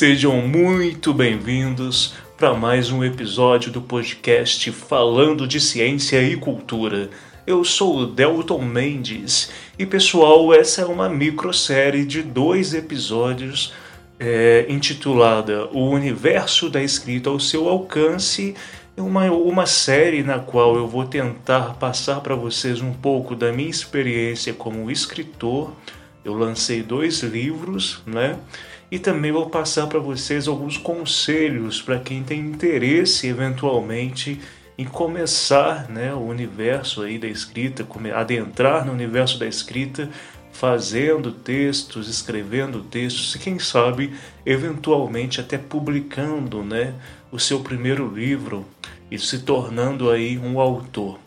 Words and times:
Sejam 0.00 0.40
muito 0.40 1.12
bem-vindos 1.12 2.14
para 2.38 2.54
mais 2.54 2.90
um 2.90 3.04
episódio 3.04 3.70
do 3.70 3.82
podcast 3.82 4.72
Falando 4.72 5.46
de 5.46 5.60
Ciência 5.60 6.22
e 6.22 6.38
Cultura. 6.38 7.10
Eu 7.46 7.62
sou 7.64 7.98
o 7.98 8.06
Delton 8.06 8.62
Mendes 8.62 9.52
e, 9.78 9.84
pessoal, 9.84 10.54
essa 10.54 10.80
é 10.80 10.86
uma 10.86 11.06
microsérie 11.06 12.06
de 12.06 12.22
dois 12.22 12.72
episódios 12.72 13.74
é, 14.18 14.64
intitulada 14.70 15.66
O 15.66 15.90
Universo 15.90 16.70
da 16.70 16.82
Escrita 16.82 17.28
ao 17.28 17.38
Seu 17.38 17.68
Alcance. 17.68 18.54
Uma, 18.96 19.30
uma 19.30 19.66
série 19.66 20.22
na 20.22 20.38
qual 20.38 20.76
eu 20.76 20.88
vou 20.88 21.04
tentar 21.04 21.74
passar 21.74 22.22
para 22.22 22.34
vocês 22.34 22.80
um 22.80 22.94
pouco 22.94 23.36
da 23.36 23.52
minha 23.52 23.68
experiência 23.68 24.54
como 24.54 24.90
escritor. 24.90 25.74
Eu 26.24 26.32
lancei 26.32 26.82
dois 26.82 27.22
livros, 27.22 28.02
né? 28.06 28.38
E 28.90 28.98
também 28.98 29.30
vou 29.30 29.48
passar 29.48 29.86
para 29.86 30.00
vocês 30.00 30.48
alguns 30.48 30.76
conselhos 30.76 31.80
para 31.80 32.00
quem 32.00 32.24
tem 32.24 32.40
interesse 32.40 33.28
eventualmente 33.28 34.40
em 34.76 34.84
começar 34.84 35.88
né, 35.88 36.12
o 36.12 36.20
universo 36.20 37.02
aí 37.02 37.18
da 37.18 37.28
escrita, 37.28 37.86
adentrar 38.14 38.84
no 38.84 38.92
universo 38.92 39.38
da 39.38 39.46
escrita, 39.46 40.08
fazendo 40.52 41.30
textos, 41.30 42.08
escrevendo 42.08 42.82
textos, 42.82 43.34
e 43.34 43.38
quem 43.38 43.58
sabe 43.58 44.12
eventualmente 44.44 45.40
até 45.40 45.56
publicando 45.56 46.64
né, 46.64 46.94
o 47.30 47.38
seu 47.38 47.60
primeiro 47.60 48.12
livro 48.12 48.66
e 49.10 49.18
se 49.18 49.40
tornando 49.40 50.10
aí 50.10 50.38
um 50.38 50.58
autor. 50.58 51.18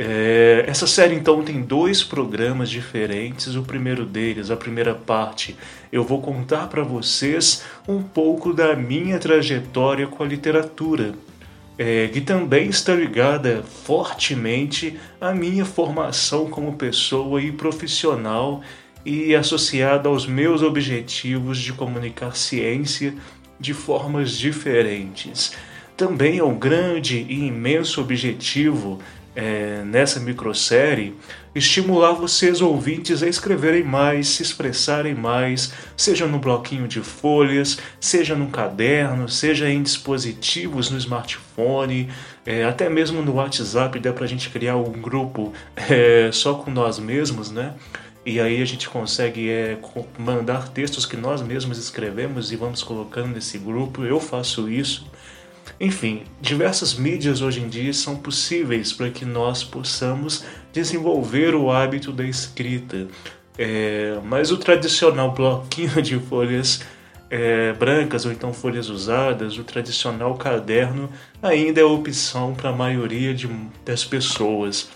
É, 0.00 0.64
essa 0.68 0.86
série 0.86 1.16
então 1.16 1.42
tem 1.42 1.60
dois 1.60 2.04
programas 2.04 2.70
diferentes. 2.70 3.56
O 3.56 3.64
primeiro 3.64 4.06
deles, 4.06 4.48
a 4.48 4.56
primeira 4.56 4.94
parte, 4.94 5.56
eu 5.90 6.04
vou 6.04 6.22
contar 6.22 6.68
para 6.68 6.84
vocês 6.84 7.64
um 7.88 8.00
pouco 8.00 8.54
da 8.54 8.76
minha 8.76 9.18
trajetória 9.18 10.06
com 10.06 10.22
a 10.22 10.26
literatura, 10.26 11.14
é, 11.76 12.06
que 12.06 12.20
também 12.20 12.68
está 12.68 12.94
ligada 12.94 13.64
fortemente 13.64 14.96
à 15.20 15.34
minha 15.34 15.64
formação 15.64 16.48
como 16.48 16.76
pessoa 16.76 17.42
e 17.42 17.50
profissional 17.50 18.62
e 19.04 19.34
associada 19.34 20.08
aos 20.08 20.26
meus 20.26 20.62
objetivos 20.62 21.58
de 21.58 21.72
comunicar 21.72 22.36
ciência 22.36 23.14
de 23.58 23.74
formas 23.74 24.30
diferentes. 24.30 25.52
Também 25.96 26.38
é 26.38 26.44
um 26.44 26.56
grande 26.56 27.26
e 27.28 27.46
imenso 27.46 28.00
objetivo 28.00 29.00
é, 29.38 29.84
nessa 29.84 30.18
microsérie 30.18 31.14
estimular 31.54 32.12
vocês 32.12 32.60
ouvintes 32.60 33.22
a 33.22 33.28
escreverem 33.28 33.84
mais, 33.84 34.26
se 34.26 34.42
expressarem 34.42 35.14
mais, 35.14 35.72
seja 35.96 36.26
no 36.26 36.40
bloquinho 36.40 36.88
de 36.88 37.00
folhas, 37.00 37.78
seja 38.00 38.34
no 38.34 38.48
caderno, 38.48 39.28
seja 39.28 39.70
em 39.70 39.80
dispositivos 39.80 40.90
no 40.90 40.98
smartphone, 40.98 42.08
é, 42.44 42.64
até 42.64 42.88
mesmo 42.88 43.22
no 43.22 43.34
WhatsApp 43.34 44.00
dá 44.00 44.12
para 44.12 44.24
a 44.24 44.28
gente 44.28 44.50
criar 44.50 44.76
um 44.76 45.00
grupo 45.00 45.52
é, 45.76 46.30
só 46.32 46.54
com 46.54 46.72
nós 46.72 46.98
mesmos, 46.98 47.52
né? 47.52 47.74
E 48.26 48.40
aí 48.40 48.60
a 48.60 48.64
gente 48.64 48.88
consegue 48.88 49.48
é, 49.48 49.78
mandar 50.18 50.68
textos 50.68 51.06
que 51.06 51.16
nós 51.16 51.40
mesmos 51.40 51.78
escrevemos 51.78 52.50
e 52.50 52.56
vamos 52.56 52.82
colocando 52.82 53.28
nesse 53.28 53.56
grupo. 53.56 54.02
Eu 54.02 54.18
faço 54.18 54.68
isso. 54.68 55.06
Enfim, 55.80 56.22
diversas 56.40 56.94
mídias 56.94 57.40
hoje 57.40 57.60
em 57.60 57.68
dia 57.68 57.92
são 57.92 58.16
possíveis 58.16 58.92
para 58.92 59.10
que 59.10 59.24
nós 59.24 59.62
possamos 59.62 60.44
desenvolver 60.72 61.54
o 61.54 61.70
hábito 61.70 62.10
da 62.10 62.24
escrita. 62.24 63.06
É, 63.56 64.18
mas 64.24 64.50
o 64.50 64.56
tradicional 64.56 65.32
bloquinho 65.32 66.00
de 66.02 66.18
folhas 66.18 66.80
é, 67.30 67.72
brancas 67.74 68.24
ou 68.24 68.32
então 68.32 68.52
folhas 68.52 68.88
usadas, 68.88 69.58
o 69.58 69.64
tradicional 69.64 70.34
caderno, 70.34 71.10
ainda 71.42 71.80
é 71.80 71.84
opção 71.84 72.54
para 72.54 72.70
a 72.70 72.72
maioria 72.72 73.34
de, 73.34 73.48
das 73.84 74.04
pessoas. 74.04 74.88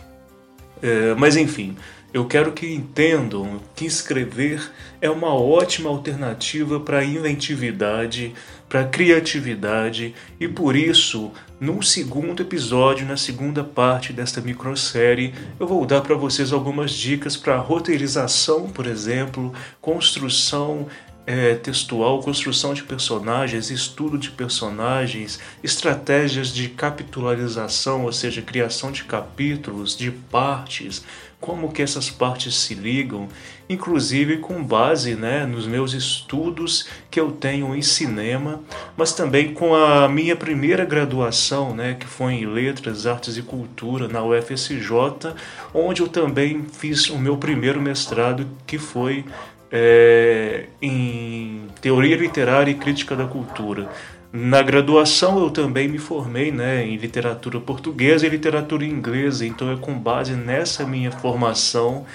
É, 0.82 1.14
mas 1.14 1.36
enfim, 1.36 1.76
eu 2.12 2.26
quero 2.26 2.52
que 2.52 2.66
entendam 2.66 3.60
que 3.74 3.86
escrever 3.86 4.70
é 5.00 5.08
uma 5.08 5.34
ótima 5.34 5.88
alternativa 5.88 6.78
para 6.78 6.98
a 6.98 7.04
inventividade, 7.04 8.34
para 8.72 8.84
criatividade 8.84 10.14
e 10.40 10.48
por 10.48 10.74
isso, 10.74 11.30
num 11.60 11.82
segundo 11.82 12.40
episódio, 12.40 13.06
na 13.06 13.18
segunda 13.18 13.62
parte 13.62 14.14
desta 14.14 14.40
microsérie, 14.40 15.34
eu 15.60 15.66
vou 15.66 15.84
dar 15.84 16.00
para 16.00 16.14
vocês 16.14 16.54
algumas 16.54 16.90
dicas 16.90 17.36
para 17.36 17.58
roteirização, 17.58 18.70
por 18.70 18.86
exemplo, 18.86 19.52
construção 19.78 20.86
é, 21.26 21.54
textual, 21.54 22.20
construção 22.22 22.72
de 22.72 22.82
personagens, 22.82 23.70
estudo 23.70 24.16
de 24.16 24.30
personagens, 24.30 25.38
estratégias 25.62 26.48
de 26.48 26.68
capitularização, 26.68 28.06
ou 28.06 28.12
seja, 28.12 28.40
criação 28.40 28.90
de 28.90 29.04
capítulos, 29.04 29.94
de 29.94 30.10
partes, 30.10 31.04
como 31.42 31.72
que 31.72 31.82
essas 31.82 32.08
partes 32.08 32.54
se 32.54 32.72
ligam, 32.72 33.28
inclusive 33.68 34.38
com 34.38 34.62
base 34.62 35.16
né, 35.16 35.44
nos 35.44 35.66
meus 35.66 35.92
estudos 35.92 36.86
que 37.10 37.18
eu 37.18 37.32
tenho 37.32 37.74
em 37.74 37.82
cinema, 37.82 38.60
mas 38.96 39.12
também 39.12 39.52
com 39.52 39.74
a 39.74 40.08
minha 40.08 40.36
primeira 40.36 40.84
graduação, 40.84 41.74
né, 41.74 41.96
que 41.98 42.06
foi 42.06 42.34
em 42.34 42.46
Letras, 42.46 43.08
Artes 43.08 43.36
e 43.36 43.42
Cultura 43.42 44.06
na 44.06 44.22
UFSJ, 44.22 45.34
onde 45.74 46.00
eu 46.00 46.08
também 46.08 46.64
fiz 46.72 47.10
o 47.10 47.18
meu 47.18 47.36
primeiro 47.36 47.82
mestrado, 47.82 48.46
que 48.64 48.78
foi 48.78 49.24
é, 49.72 50.66
em 50.80 51.66
Teoria 51.80 52.16
Literária 52.16 52.70
e 52.70 52.74
Crítica 52.74 53.16
da 53.16 53.26
Cultura. 53.26 53.88
Na 54.32 54.62
graduação 54.62 55.38
eu 55.38 55.50
também 55.50 55.86
me 55.86 55.98
formei 55.98 56.50
né, 56.50 56.86
em 56.86 56.96
literatura 56.96 57.60
portuguesa 57.60 58.26
e 58.26 58.30
literatura 58.30 58.82
inglesa, 58.82 59.44
então 59.44 59.70
é 59.70 59.76
com 59.76 59.92
base 59.98 60.32
nessa 60.32 60.86
minha 60.86 61.12
formação 61.12 62.06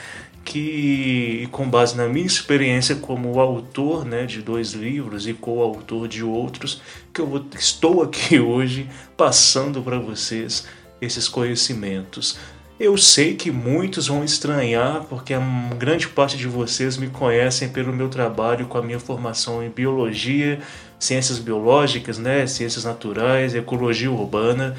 que, 0.43 1.47
com 1.51 1.69
base 1.69 1.95
na 1.95 2.07
minha 2.07 2.25
experiência 2.25 2.95
como 2.95 3.39
autor 3.39 4.03
né, 4.03 4.25
de 4.25 4.41
dois 4.41 4.71
livros 4.71 5.27
e 5.27 5.33
coautor 5.33 6.07
de 6.07 6.23
outros, 6.23 6.81
que 7.13 7.21
eu 7.21 7.27
vou, 7.27 7.45
estou 7.53 8.01
aqui 8.01 8.39
hoje 8.41 8.89
passando 9.15 9.83
para 9.83 9.99
vocês 9.99 10.65
esses 10.99 11.27
conhecimentos. 11.27 12.39
Eu 12.79 12.97
sei 12.97 13.35
que 13.35 13.51
muitos 13.51 14.07
vão 14.07 14.23
estranhar, 14.23 15.03
porque 15.03 15.33
a 15.33 15.41
grande 15.77 16.07
parte 16.07 16.37
de 16.37 16.47
vocês 16.47 16.97
me 16.97 17.09
conhecem 17.09 17.69
pelo 17.69 17.93
meu 17.93 18.07
trabalho 18.07 18.65
com 18.65 18.77
a 18.77 18.81
minha 18.81 18.99
formação 18.99 19.63
em 19.63 19.69
biologia 19.69 20.59
ciências 20.99 21.39
biológicas, 21.39 22.17
né, 22.17 22.47
ciências 22.47 22.83
naturais, 22.83 23.55
ecologia 23.55 24.11
urbana. 24.11 24.75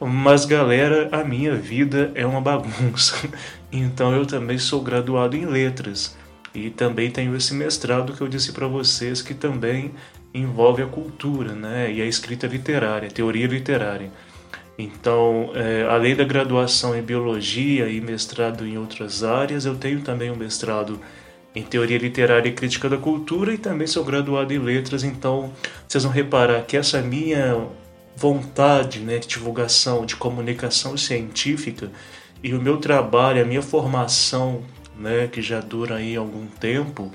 Mas 0.00 0.44
galera, 0.44 1.08
a 1.12 1.22
minha 1.22 1.54
vida 1.54 2.10
é 2.14 2.26
uma 2.26 2.40
bagunça. 2.40 3.16
Então 3.74 4.14
eu 4.14 4.26
também 4.26 4.58
sou 4.58 4.82
graduado 4.82 5.34
em 5.34 5.46
letras 5.46 6.14
e 6.54 6.68
também 6.68 7.10
tenho 7.10 7.34
esse 7.34 7.54
mestrado 7.54 8.12
que 8.12 8.20
eu 8.20 8.28
disse 8.28 8.52
para 8.52 8.66
vocês 8.66 9.22
que 9.22 9.32
também 9.32 9.92
envolve 10.34 10.82
a 10.82 10.86
cultura, 10.86 11.54
né, 11.54 11.90
e 11.90 12.02
a 12.02 12.04
escrita 12.04 12.46
literária, 12.46 13.10
teoria 13.10 13.46
literária. 13.46 14.10
Então, 14.78 15.50
é, 15.54 15.86
além 15.88 16.16
da 16.16 16.24
graduação 16.24 16.96
em 16.96 17.02
biologia 17.02 17.88
e 17.88 18.00
mestrado 18.00 18.66
em 18.66 18.78
outras 18.78 19.22
áreas, 19.22 19.64
eu 19.64 19.76
tenho 19.76 20.00
também 20.00 20.30
um 20.30 20.36
mestrado 20.36 20.98
Teoria 21.60 21.98
Literária 21.98 22.48
e 22.48 22.52
Crítica 22.52 22.88
da 22.88 22.96
Cultura 22.96 23.52
e 23.52 23.58
também 23.58 23.86
sou 23.86 24.04
graduado 24.04 24.54
em 24.54 24.58
Letras, 24.58 25.04
então 25.04 25.52
vocês 25.86 26.04
vão 26.04 26.12
reparar 26.12 26.62
que 26.62 26.76
essa 26.76 27.02
minha 27.02 27.66
vontade 28.16 29.00
né, 29.00 29.18
de 29.18 29.26
divulgação, 29.26 30.06
de 30.06 30.16
comunicação 30.16 30.96
científica 30.96 31.90
e 32.42 32.54
o 32.54 32.60
meu 32.60 32.78
trabalho, 32.78 33.42
a 33.42 33.44
minha 33.44 33.62
formação, 33.62 34.62
né, 34.98 35.28
que 35.28 35.42
já 35.42 35.60
dura 35.60 35.96
aí 35.96 36.16
algum 36.16 36.46
tempo, 36.46 37.12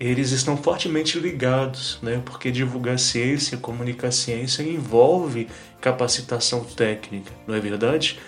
eles 0.00 0.32
estão 0.32 0.56
fortemente 0.56 1.18
ligados, 1.18 1.98
né, 2.02 2.22
porque 2.24 2.50
divulgar 2.50 2.98
ciência, 2.98 3.58
comunicar 3.58 4.12
ciência 4.12 4.62
envolve 4.62 5.48
capacitação 5.80 6.64
técnica, 6.64 7.32
não 7.46 7.54
é 7.54 7.60
verdade? 7.60 8.18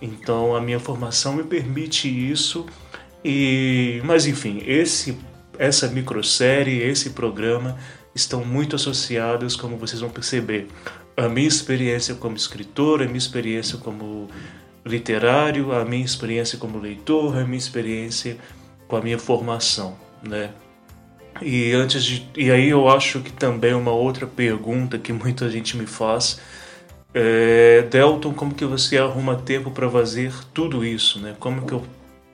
Então 0.00 0.54
a 0.54 0.60
minha 0.60 0.78
formação 0.78 1.34
me 1.34 1.42
permite 1.42 2.08
isso 2.08 2.66
E, 3.24 4.00
mas 4.04 4.26
enfim, 4.26 4.62
esse, 4.66 5.18
essa 5.58 5.88
microsérie, 5.88 6.82
esse 6.82 7.10
programa 7.10 7.76
estão 8.14 8.44
muito 8.44 8.76
associados, 8.76 9.56
como 9.56 9.76
vocês 9.76 10.00
vão 10.00 10.10
perceber, 10.10 10.68
a 11.16 11.28
minha 11.28 11.48
experiência 11.48 12.14
como 12.14 12.36
escritor, 12.36 13.02
a 13.02 13.06
minha 13.06 13.18
experiência 13.18 13.78
como 13.78 14.28
literário, 14.84 15.72
a 15.72 15.84
minha 15.84 16.04
experiência 16.04 16.58
como 16.58 16.78
leitor, 16.78 17.36
a 17.36 17.44
minha 17.44 17.58
experiência 17.58 18.36
com 18.86 18.96
a 18.96 19.00
minha 19.00 19.18
formação, 19.18 19.96
né? 20.22 20.50
E 21.42 21.72
antes 21.72 22.04
de, 22.04 22.26
e 22.36 22.50
aí 22.50 22.68
eu 22.68 22.88
acho 22.88 23.20
que 23.20 23.32
também 23.32 23.74
uma 23.74 23.90
outra 23.90 24.26
pergunta 24.26 24.98
que 24.98 25.12
muita 25.12 25.50
gente 25.50 25.76
me 25.76 25.86
faz 25.86 26.40
é, 27.12 27.82
Delton, 27.82 28.32
como 28.32 28.54
que 28.54 28.64
você 28.64 28.98
arruma 28.98 29.36
tempo 29.36 29.70
para 29.70 29.88
fazer 29.90 30.32
tudo 30.52 30.84
isso, 30.84 31.18
né? 31.18 31.34
Como 31.38 31.66
que 31.66 31.72
eu 31.72 31.82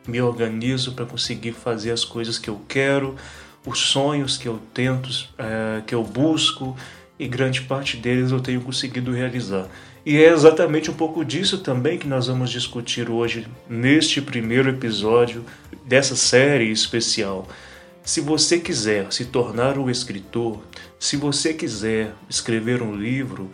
me 0.06 0.20
organizo 0.20 0.92
para 0.92 1.06
conseguir 1.06 1.52
fazer 1.52 1.90
as 1.90 2.04
coisas 2.04 2.38
que 2.38 2.50
eu 2.50 2.60
quero, 2.68 3.16
os 3.64 3.78
sonhos 3.78 4.36
que 4.36 4.48
eu 4.48 4.60
tento, 4.74 5.08
é, 5.38 5.82
que 5.86 5.94
eu 5.94 6.02
busco 6.02 6.76
e 7.18 7.28
grande 7.28 7.62
parte 7.62 7.96
deles 7.96 8.30
eu 8.30 8.40
tenho 8.40 8.60
conseguido 8.60 9.12
realizar. 9.12 9.68
E 10.04 10.16
é 10.16 10.30
exatamente 10.30 10.90
um 10.90 10.94
pouco 10.94 11.24
disso 11.24 11.58
também 11.58 11.96
que 11.96 12.08
nós 12.08 12.26
vamos 12.26 12.50
discutir 12.50 13.08
hoje 13.08 13.46
neste 13.68 14.20
primeiro 14.20 14.68
episódio 14.68 15.44
dessa 15.84 16.16
série 16.16 16.70
especial. 16.70 17.46
Se 18.04 18.20
você 18.20 18.58
quiser 18.58 19.12
se 19.12 19.26
tornar 19.26 19.78
um 19.78 19.88
escritor, 19.88 20.60
se 20.98 21.16
você 21.16 21.54
quiser 21.54 22.12
escrever 22.28 22.82
um 22.82 22.96
livro, 22.96 23.48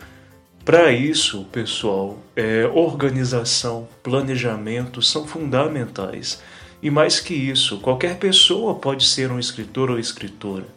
para 0.69 0.91
isso, 0.91 1.45
pessoal, 1.45 2.19
é, 2.35 2.69
organização, 2.71 3.87
planejamento 4.03 5.01
são 5.01 5.25
fundamentais. 5.25 6.43
E 6.79 6.91
mais 6.91 7.19
que 7.19 7.33
isso, 7.33 7.79
qualquer 7.79 8.17
pessoa 8.19 8.75
pode 8.75 9.07
ser 9.07 9.31
um 9.31 9.39
escritor 9.39 9.89
ou 9.89 9.97
escritora. 9.97 10.67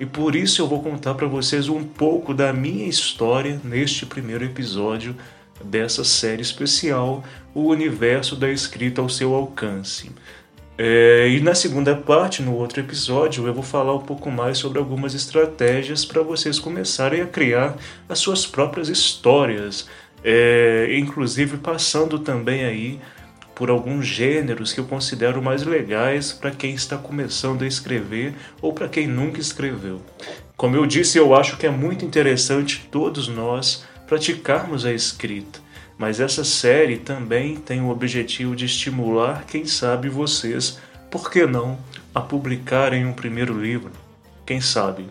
E 0.00 0.06
por 0.06 0.34
isso 0.34 0.62
eu 0.62 0.66
vou 0.66 0.82
contar 0.82 1.12
para 1.12 1.26
vocês 1.26 1.68
um 1.68 1.84
pouco 1.84 2.32
da 2.32 2.54
minha 2.54 2.88
história 2.88 3.60
neste 3.62 4.06
primeiro 4.06 4.46
episódio 4.46 5.14
dessa 5.62 6.04
série 6.04 6.40
especial, 6.40 7.22
O 7.54 7.68
Universo 7.68 8.36
da 8.36 8.50
Escrita 8.50 9.02
ao 9.02 9.10
Seu 9.10 9.34
Alcance. 9.34 10.10
É, 10.76 11.28
e 11.28 11.40
na 11.40 11.54
segunda 11.54 11.94
parte, 11.94 12.42
no 12.42 12.54
outro 12.56 12.80
episódio, 12.80 13.46
eu 13.46 13.54
vou 13.54 13.62
falar 13.62 13.94
um 13.94 14.00
pouco 14.00 14.30
mais 14.30 14.58
sobre 14.58 14.78
algumas 14.78 15.14
estratégias 15.14 16.04
para 16.04 16.20
vocês 16.20 16.58
começarem 16.58 17.22
a 17.22 17.26
criar 17.26 17.76
as 18.08 18.18
suas 18.18 18.44
próprias 18.44 18.88
histórias, 18.88 19.88
é, 20.24 20.88
inclusive 20.98 21.58
passando 21.58 22.18
também 22.18 22.64
aí 22.64 23.00
por 23.54 23.70
alguns 23.70 24.04
gêneros 24.04 24.72
que 24.72 24.80
eu 24.80 24.84
considero 24.84 25.40
mais 25.40 25.62
legais 25.62 26.32
para 26.32 26.50
quem 26.50 26.74
está 26.74 26.96
começando 26.96 27.62
a 27.62 27.66
escrever 27.68 28.34
ou 28.60 28.72
para 28.72 28.88
quem 28.88 29.06
nunca 29.06 29.40
escreveu. 29.40 30.02
Como 30.56 30.74
eu 30.74 30.86
disse, 30.86 31.18
eu 31.18 31.34
acho 31.34 31.56
que 31.56 31.66
é 31.66 31.70
muito 31.70 32.04
interessante 32.04 32.88
todos 32.90 33.28
nós 33.28 33.84
praticarmos 34.08 34.84
a 34.84 34.92
escrita, 34.92 35.60
mas 35.98 36.20
essa 36.20 36.44
série 36.44 36.98
também 36.98 37.56
tem 37.56 37.80
o 37.80 37.90
objetivo 37.90 38.56
de 38.56 38.64
estimular, 38.64 39.44
quem 39.46 39.64
sabe 39.64 40.08
vocês, 40.08 40.78
por 41.10 41.30
que 41.30 41.46
não, 41.46 41.78
a 42.14 42.20
publicarem 42.20 43.06
um 43.06 43.12
primeiro 43.12 43.58
livro. 43.58 43.92
Quem 44.44 44.60
sabe, 44.60 45.06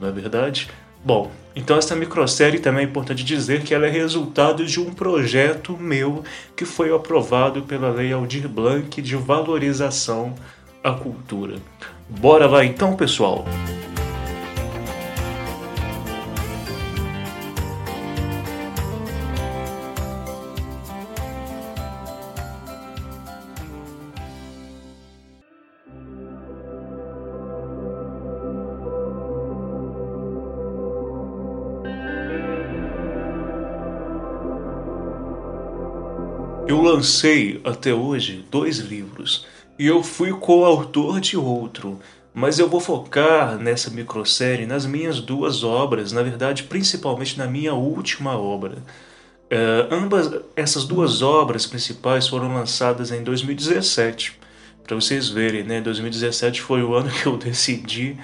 não 0.00 0.08
é 0.08 0.12
verdade? 0.12 0.68
Bom, 1.04 1.30
então 1.54 1.76
esta 1.76 1.94
microsérie 1.94 2.58
também 2.58 2.86
é 2.86 2.88
importante 2.88 3.22
dizer 3.22 3.62
que 3.62 3.74
ela 3.74 3.86
é 3.86 3.90
resultado 3.90 4.64
de 4.64 4.80
um 4.80 4.92
projeto 4.92 5.76
meu 5.76 6.24
que 6.56 6.64
foi 6.64 6.94
aprovado 6.94 7.62
pela 7.62 7.90
Lei 7.90 8.12
Aldir 8.12 8.48
Blanc 8.48 9.02
de 9.02 9.14
valorização 9.14 10.34
à 10.82 10.92
cultura. 10.92 11.56
Bora 12.08 12.46
lá 12.46 12.64
então, 12.64 12.96
pessoal! 12.96 13.44
Eu 36.66 36.80
lancei 36.80 37.60
até 37.64 37.92
hoje 37.92 38.44
dois 38.50 38.78
livros 38.78 39.46
e 39.78 39.86
eu 39.86 40.02
fui 40.02 40.32
coautor 40.32 41.20
de 41.20 41.36
outro, 41.36 42.00
mas 42.32 42.58
eu 42.58 42.68
vou 42.68 42.80
focar 42.80 43.58
nessa 43.58 43.90
microsérie 43.90 44.66
nas 44.66 44.86
minhas 44.86 45.20
duas 45.20 45.62
obras, 45.62 46.12
na 46.12 46.22
verdade, 46.22 46.64
principalmente 46.64 47.36
na 47.36 47.46
minha 47.46 47.74
última 47.74 48.36
obra. 48.38 48.78
Uh, 49.52 49.92
ambas 49.92 50.30
essas 50.56 50.84
duas 50.84 51.20
obras 51.20 51.66
principais 51.66 52.26
foram 52.26 52.52
lançadas 52.54 53.10
em 53.10 53.22
2017. 53.22 54.40
Para 54.82 54.96
vocês 54.96 55.28
verem, 55.28 55.64
né? 55.64 55.80
2017 55.80 56.62
foi 56.62 56.82
o 56.82 56.94
ano 56.94 57.10
que 57.10 57.26
eu 57.26 57.36
decidi 57.36 58.16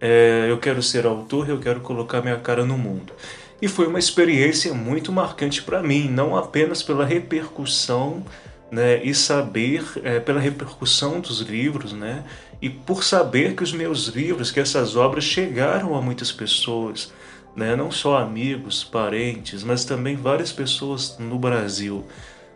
é, 0.00 0.46
eu 0.48 0.58
quero 0.58 0.82
ser 0.82 1.06
autor, 1.06 1.48
eu 1.48 1.58
quero 1.58 1.80
colocar 1.80 2.22
minha 2.22 2.38
cara 2.38 2.64
no 2.64 2.78
mundo. 2.78 3.12
E 3.60 3.66
foi 3.66 3.86
uma 3.86 3.98
experiência 3.98 4.72
muito 4.72 5.10
marcante 5.10 5.62
para 5.62 5.82
mim, 5.82 6.08
não 6.08 6.36
apenas 6.36 6.82
pela 6.82 7.04
repercussão 7.04 8.24
né, 8.70 9.02
e 9.02 9.14
saber 9.14 9.84
é, 10.04 10.20
pela 10.20 10.38
repercussão 10.38 11.20
dos 11.20 11.40
livros, 11.40 11.92
né, 11.92 12.22
e 12.60 12.68
por 12.68 13.02
saber 13.02 13.54
que 13.54 13.62
os 13.62 13.72
meus 13.72 14.06
livros, 14.08 14.50
que 14.50 14.60
essas 14.60 14.94
obras 14.94 15.24
chegaram 15.24 15.94
a 15.96 16.02
muitas 16.02 16.30
pessoas, 16.30 17.12
né, 17.56 17.74
não 17.74 17.90
só 17.90 18.18
amigos, 18.18 18.84
parentes, 18.84 19.64
mas 19.64 19.84
também 19.84 20.14
várias 20.16 20.52
pessoas 20.52 21.16
no 21.18 21.38
Brasil. 21.38 22.06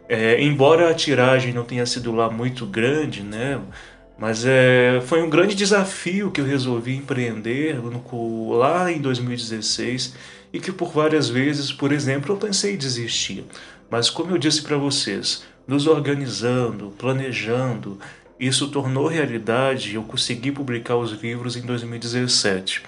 É, 0.09 0.41
embora 0.43 0.91
a 0.91 0.95
tiragem 0.95 1.53
não 1.53 1.65
tenha 1.65 1.87
sido 1.87 2.13
lá 2.13 2.31
muito 2.31 2.67
grande, 2.67 3.23
né, 3.23 3.61
mas 4.19 4.45
é, 4.45 5.01
foi 5.07 5.23
um 5.23 5.31
grande 5.31 5.55
desafio 5.55 6.31
que 6.31 6.41
eu 6.41 6.45
resolvi 6.45 6.95
empreender 6.95 7.77
no, 7.83 8.53
lá 8.53 8.93
em 8.93 9.01
2016 9.01 10.15
e 10.53 10.61
que 10.61 10.71
por 10.71 10.93
várias 10.93 11.29
vezes, 11.29 11.73
por 11.73 11.93
exemplo, 11.93 12.35
eu 12.35 12.39
pensei 12.39 12.75
em 12.75 12.77
desistir. 12.77 13.45
Mas 13.91 14.11
como 14.11 14.31
eu 14.31 14.39
disse 14.39 14.63
para 14.63 14.77
vocês, 14.77 15.45
nos 15.67 15.87
organizando, 15.87 16.93
planejando, 16.99 17.99
isso 18.39 18.69
tornou 18.69 19.07
realidade 19.07 19.91
e 19.91 19.95
eu 19.95 20.03
consegui 20.03 20.51
publicar 20.51 20.97
os 20.97 21.13
livros 21.13 21.57
em 21.57 21.63
2017. 21.63 22.83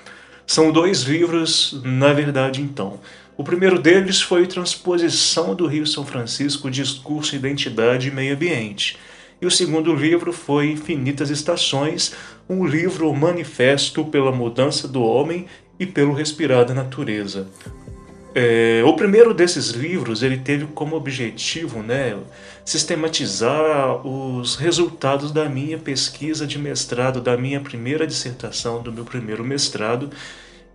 São 0.47 0.71
dois 0.71 1.02
livros, 1.02 1.80
na 1.85 2.12
verdade, 2.12 2.61
então. 2.61 3.00
O 3.37 3.42
primeiro 3.42 3.78
deles 3.78 4.21
foi 4.21 4.47
Transposição 4.47 5.54
do 5.54 5.66
Rio 5.66 5.87
São 5.87 6.04
Francisco, 6.04 6.71
Discurso, 6.71 7.35
Identidade 7.35 8.09
e 8.09 8.11
Meio 8.11 8.35
Ambiente. 8.35 8.99
E 9.40 9.47
o 9.47 9.50
segundo 9.50 9.94
livro 9.94 10.33
foi 10.33 10.71
Infinitas 10.71 11.30
Estações, 11.30 12.14
um 12.49 12.64
livro 12.64 13.12
manifesto 13.14 14.04
pela 14.04 14.30
mudança 14.30 14.87
do 14.87 15.02
homem 15.02 15.47
e 15.78 15.87
pelo 15.87 16.12
respirar 16.12 16.64
da 16.64 16.75
natureza. 16.75 17.49
É, 18.35 18.83
o 18.85 18.95
primeiro 18.95 19.33
desses 19.33 19.71
livros 19.71 20.25
ele 20.25 20.38
teve 20.38 20.66
como 20.66 20.97
objetivo 20.97 21.83
né, 21.85 22.16
sistematizar 22.64 24.04
os 24.04 24.57
resultados 24.57 25.31
da 25.31 25.49
minha 25.49 25.78
pesquisa 25.78 26.45
de 26.45 26.59
mestrado, 26.59 27.21
da 27.21 27.37
minha 27.37 27.61
primeira 27.61 28.04
dissertação, 28.04 28.83
do 28.83 28.93
meu 28.93 29.04
primeiro 29.04 29.45
mestrado, 29.45 30.11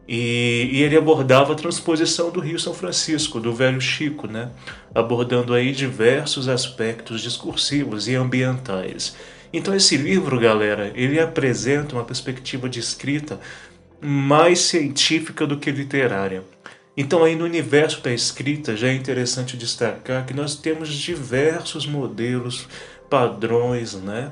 e, 0.08 0.70
e, 0.72 0.82
ele 0.82 0.98
abordava 0.98 1.54
a 1.54 1.56
transposição 1.56 2.32
do 2.32 2.40
Rio 2.40 2.58
São 2.58 2.74
Francisco, 2.74 3.40
do 3.40 3.54
Velho 3.54 3.80
Chico, 3.80 4.26
né, 4.26 4.50
abordando 4.96 5.54
aí 5.54 5.72
diversos 5.72 6.48
aspectos 6.48 7.22
discursivos 7.22 8.08
e 8.08 8.16
ambientais. 8.16 9.16
Então 9.52 9.76
esse 9.76 9.98
livro, 9.98 10.40
galera, 10.40 10.92
ele 10.96 11.20
apresenta 11.20 11.94
uma 11.96 12.06
perspectiva 12.06 12.70
de 12.70 12.80
escrita 12.80 13.40
mais 14.02 14.60
científica 14.60 15.46
do 15.46 15.58
que 15.58 15.72
literária. 15.72 16.44
Então, 16.96 17.24
aí 17.24 17.36
no 17.36 17.46
universo 17.46 18.02
da 18.02 18.12
escrita, 18.12 18.76
já 18.76 18.88
é 18.88 18.94
interessante 18.94 19.56
destacar 19.56 20.26
que 20.26 20.34
nós 20.34 20.56
temos 20.56 20.90
diversos 20.94 21.86
modelos, 21.86 22.68
padrões, 23.10 23.94
né? 23.94 24.32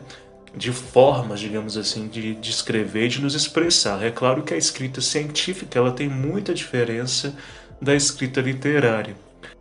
de 0.58 0.72
formas, 0.72 1.40
digamos 1.40 1.78
assim, 1.78 2.08
de, 2.08 2.34
de 2.36 2.50
escrever, 2.50 3.08
de 3.08 3.22
nos 3.22 3.36
expressar. 3.36 4.04
É 4.04 4.10
claro 4.10 4.44
que 4.44 4.54
a 4.54 4.58
escrita 4.58 5.02
científica 5.02 5.78
ela 5.78 5.92
tem 5.92 6.10
muita 6.10 6.54
diferença 6.54 7.36
da 7.82 7.94
escrita 7.96 8.42
literária. 8.42 9.16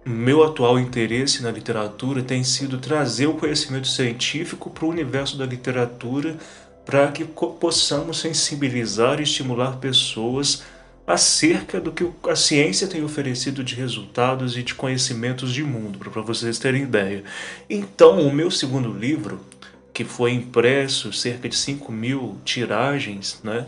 Meu 0.04 0.42
atual 0.42 0.78
interesse 0.78 1.42
na 1.42 1.50
literatura 1.50 2.22
tem 2.22 2.42
sido 2.44 2.78
trazer 2.78 3.26
o 3.26 3.34
conhecimento 3.34 3.88
científico 3.88 4.70
para 4.70 4.84
o 4.84 4.88
universo 4.88 5.36
da 5.36 5.44
literatura 5.44 6.36
para 6.86 7.10
que 7.10 7.24
possamos 7.24 8.20
sensibilizar 8.20 9.18
e 9.18 9.24
estimular 9.24 9.78
pessoas 9.78 10.62
acerca 11.04 11.80
do 11.80 11.90
que 11.90 12.08
a 12.28 12.36
ciência 12.36 12.86
tem 12.86 13.04
oferecido 13.04 13.62
de 13.62 13.74
resultados 13.74 14.56
e 14.56 14.62
de 14.62 14.74
conhecimentos 14.74 15.52
de 15.52 15.64
mundo, 15.64 15.98
para 15.98 16.22
vocês 16.22 16.58
terem 16.58 16.82
ideia. 16.82 17.24
Então, 17.68 18.20
o 18.20 18.32
meu 18.32 18.50
segundo 18.50 18.92
livro, 18.92 19.40
que 19.92 20.04
foi 20.04 20.32
impresso, 20.32 21.12
cerca 21.12 21.48
de 21.48 21.56
5 21.56 21.90
mil 21.90 22.38
tiragens, 22.44 23.40
né? 23.42 23.66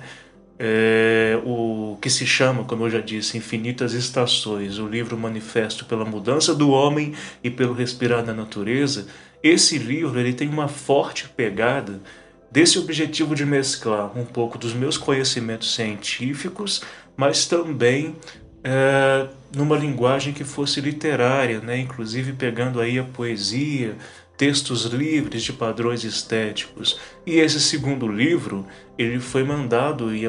É, 0.61 1.41
o 1.45 1.97
que 2.03 2.11
se 2.11 2.27
chama, 2.27 2.65
como 2.65 2.85
eu 2.85 2.91
já 2.91 3.01
disse, 3.01 3.39
Infinitas 3.39 3.93
Estações, 3.93 4.79
o 4.79 4.89
livro 4.89 5.17
Manifesto 5.17 5.85
pela 5.85 6.05
Mudança 6.05 6.53
do 6.53 6.71
Homem 6.71 7.15
e 7.45 7.51
pelo 7.51 7.73
Respirar 7.73 8.25
da 8.25 8.35
Natureza, 8.35 9.07
esse 9.41 9.79
livro 9.79 10.19
ele 10.19 10.33
tem 10.33 10.49
uma 10.49 10.67
forte 10.67 11.29
pegada 11.29 12.01
desse 12.51 12.79
objetivo 12.79 13.35
de 13.35 13.45
mesclar 13.45 14.17
um 14.19 14.25
pouco 14.25 14.59
dos 14.59 14.73
meus 14.73 14.97
conhecimentos 14.97 15.75
científicos, 15.75 16.83
mas 17.17 17.47
também 17.47 18.17
é, 18.65 19.27
numa 19.55 19.77
linguagem 19.77 20.33
que 20.33 20.45
fosse 20.45 20.81
literária, 20.81 21.61
né? 21.61 21.79
inclusive 21.79 22.33
pegando 22.33 22.81
aí 22.81 22.99
a 22.99 23.05
poesia, 23.05 23.97
textos 24.39 24.85
livres 24.85 25.43
de 25.43 25.53
padrões 25.53 26.05
estéticos. 26.05 26.99
E 27.27 27.39
esse 27.41 27.61
segundo 27.61 28.07
livro, 28.07 28.65
ele 28.97 29.19
foi 29.19 29.43
mandado 29.43 30.15
em, 30.15 30.23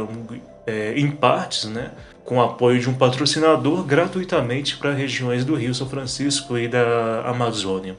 é, 0.65 0.99
em 0.99 1.11
partes, 1.11 1.65
né, 1.65 1.91
com 2.25 2.37
o 2.37 2.41
apoio 2.41 2.79
de 2.79 2.89
um 2.89 2.93
patrocinador, 2.93 3.83
gratuitamente 3.83 4.77
para 4.77 4.93
regiões 4.93 5.45
do 5.45 5.55
Rio 5.55 5.73
São 5.73 5.87
Francisco 5.87 6.57
e 6.57 6.67
da 6.67 7.21
Amazônia. 7.25 7.95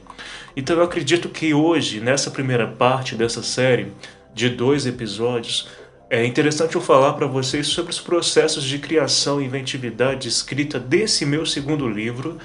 Então 0.55 0.77
eu 0.77 0.83
acredito 0.83 1.29
que 1.29 1.53
hoje, 1.53 1.99
nessa 1.99 2.29
primeira 2.29 2.67
parte 2.67 3.15
dessa 3.15 3.41
série 3.41 3.87
de 4.33 4.49
dois 4.49 4.85
episódios, 4.85 5.69
é 6.09 6.25
interessante 6.25 6.75
eu 6.75 6.81
falar 6.81 7.13
para 7.13 7.25
vocês 7.25 7.67
sobre 7.67 7.91
os 7.91 7.99
processos 8.01 8.63
de 8.63 8.77
criação 8.79 9.41
e 9.41 9.45
inventividade 9.45 10.27
escrita 10.27 10.77
desse 10.77 11.25
meu 11.25 11.45
segundo 11.45 11.87
livro, 11.87 12.37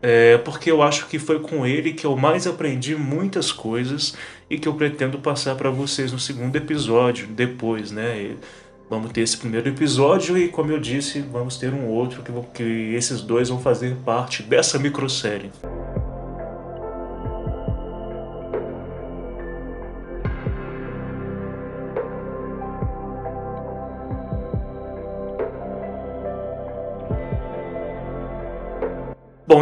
é, 0.00 0.38
porque 0.38 0.70
eu 0.70 0.82
acho 0.82 1.06
que 1.06 1.18
foi 1.18 1.38
com 1.38 1.66
ele 1.66 1.92
que 1.92 2.06
eu 2.06 2.16
mais 2.16 2.46
aprendi 2.46 2.96
muitas 2.96 3.52
coisas 3.52 4.14
e 4.48 4.58
que 4.58 4.66
eu 4.66 4.74
pretendo 4.74 5.18
passar 5.18 5.54
para 5.54 5.68
vocês 5.70 6.12
no 6.12 6.18
segundo 6.18 6.56
episódio, 6.56 7.26
depois, 7.26 7.90
né? 7.90 8.22
E 8.22 8.36
vamos 8.88 9.12
ter 9.12 9.20
esse 9.20 9.36
primeiro 9.36 9.68
episódio 9.68 10.38
e, 10.38 10.48
como 10.48 10.72
eu 10.72 10.78
disse, 10.78 11.20
vamos 11.20 11.56
ter 11.56 11.72
um 11.72 11.86
outro 11.86 12.22
que, 12.22 12.32
que 12.54 12.94
esses 12.94 13.20
dois 13.20 13.48
vão 13.48 13.60
fazer 13.60 13.96
parte 13.96 14.42
dessa 14.42 14.78
microsérie. 14.78 15.50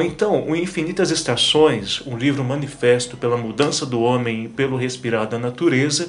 Então, 0.05 0.49
o 0.49 0.57
Infinitas 0.57 1.13
Estações, 1.13 2.03
um 2.05 2.17
livro 2.17 2.43
manifesto 2.43 3.17
pela 3.17 3.37
mudança 3.37 3.87
do 3.87 4.01
homem 4.01 4.45
e 4.45 4.49
pelo 4.49 4.77
respirar 4.77 5.29
da 5.29 5.39
natureza, 5.39 6.09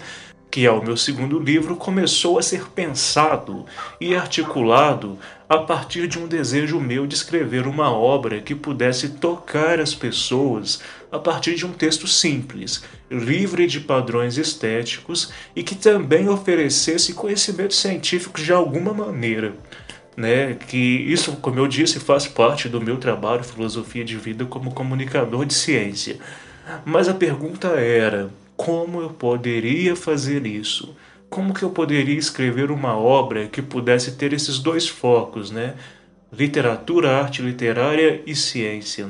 que 0.49 0.65
é 0.65 0.71
o 0.71 0.83
meu 0.83 0.97
segundo 0.97 1.37
livro, 1.37 1.75
começou 1.75 2.39
a 2.39 2.41
ser 2.41 2.69
pensado 2.69 3.67
e 4.01 4.15
articulado 4.15 5.19
a 5.47 5.59
partir 5.59 6.07
de 6.07 6.17
um 6.17 6.27
desejo 6.27 6.79
meu 6.79 7.05
de 7.05 7.13
escrever 7.13 7.67
uma 7.67 7.91
obra 7.91 8.41
que 8.41 8.55
pudesse 8.55 9.09
tocar 9.09 9.79
as 9.79 9.93
pessoas 9.93 10.81
a 11.11 11.19
partir 11.19 11.53
de 11.53 11.63
um 11.63 11.71
texto 11.71 12.07
simples, 12.07 12.83
livre 13.11 13.67
de 13.67 13.79
padrões 13.79 14.39
estéticos 14.39 15.31
e 15.55 15.61
que 15.61 15.75
também 15.75 16.27
oferecesse 16.27 17.13
conhecimentos 17.13 17.77
científicos 17.77 18.43
de 18.43 18.51
alguma 18.51 18.91
maneira 18.91 19.53
né, 20.15 20.53
que 20.53 20.77
isso, 20.77 21.33
como 21.37 21.59
eu 21.59 21.67
disse, 21.67 21.99
faz 21.99 22.27
parte 22.27 22.69
do 22.69 22.81
meu 22.81 22.97
trabalho, 22.97 23.43
filosofia 23.43 24.03
de 24.03 24.17
vida 24.17 24.45
como 24.45 24.73
comunicador 24.73 25.45
de 25.45 25.53
ciência. 25.53 26.17
Mas 26.85 27.09
a 27.09 27.13
pergunta 27.13 27.69
era: 27.69 28.29
como 28.55 29.01
eu 29.01 29.09
poderia 29.09 29.95
fazer 29.95 30.45
isso? 30.45 30.95
Como 31.29 31.53
que 31.53 31.63
eu 31.63 31.71
poderia 31.71 32.17
escrever 32.17 32.69
uma 32.69 32.95
obra 32.95 33.47
que 33.47 33.61
pudesse 33.61 34.11
ter 34.13 34.33
esses 34.33 34.59
dois 34.59 34.87
focos, 34.87 35.49
né? 35.49 35.73
Literatura, 36.31 37.17
arte 37.17 37.41
literária 37.41 38.21
e 38.25 38.35
ciência. 38.35 39.07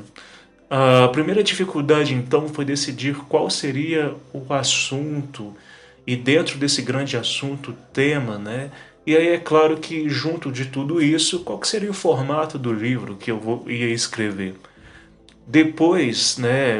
A 0.69 1.07
primeira 1.09 1.43
dificuldade 1.43 2.13
então 2.13 2.47
foi 2.49 2.65
decidir 2.65 3.15
qual 3.29 3.49
seria 3.49 4.15
o 4.33 4.51
assunto 4.53 5.55
e 6.05 6.15
dentro 6.15 6.57
desse 6.57 6.81
grande 6.81 7.15
assunto, 7.15 7.73
tema, 7.93 8.37
né? 8.37 8.71
E 9.05 9.17
aí 9.17 9.29
é 9.29 9.37
claro 9.37 9.77
que 9.77 10.07
junto 10.09 10.51
de 10.51 10.65
tudo 10.65 11.01
isso, 11.01 11.41
qual 11.41 11.61
seria 11.63 11.91
o 11.91 11.93
formato 11.93 12.57
do 12.57 12.71
livro 12.71 13.15
que 13.15 13.29
eu 13.29 13.39
vou, 13.39 13.69
ia 13.69 13.93
escrever? 13.93 14.55
Depois, 15.45 16.37
né, 16.37 16.77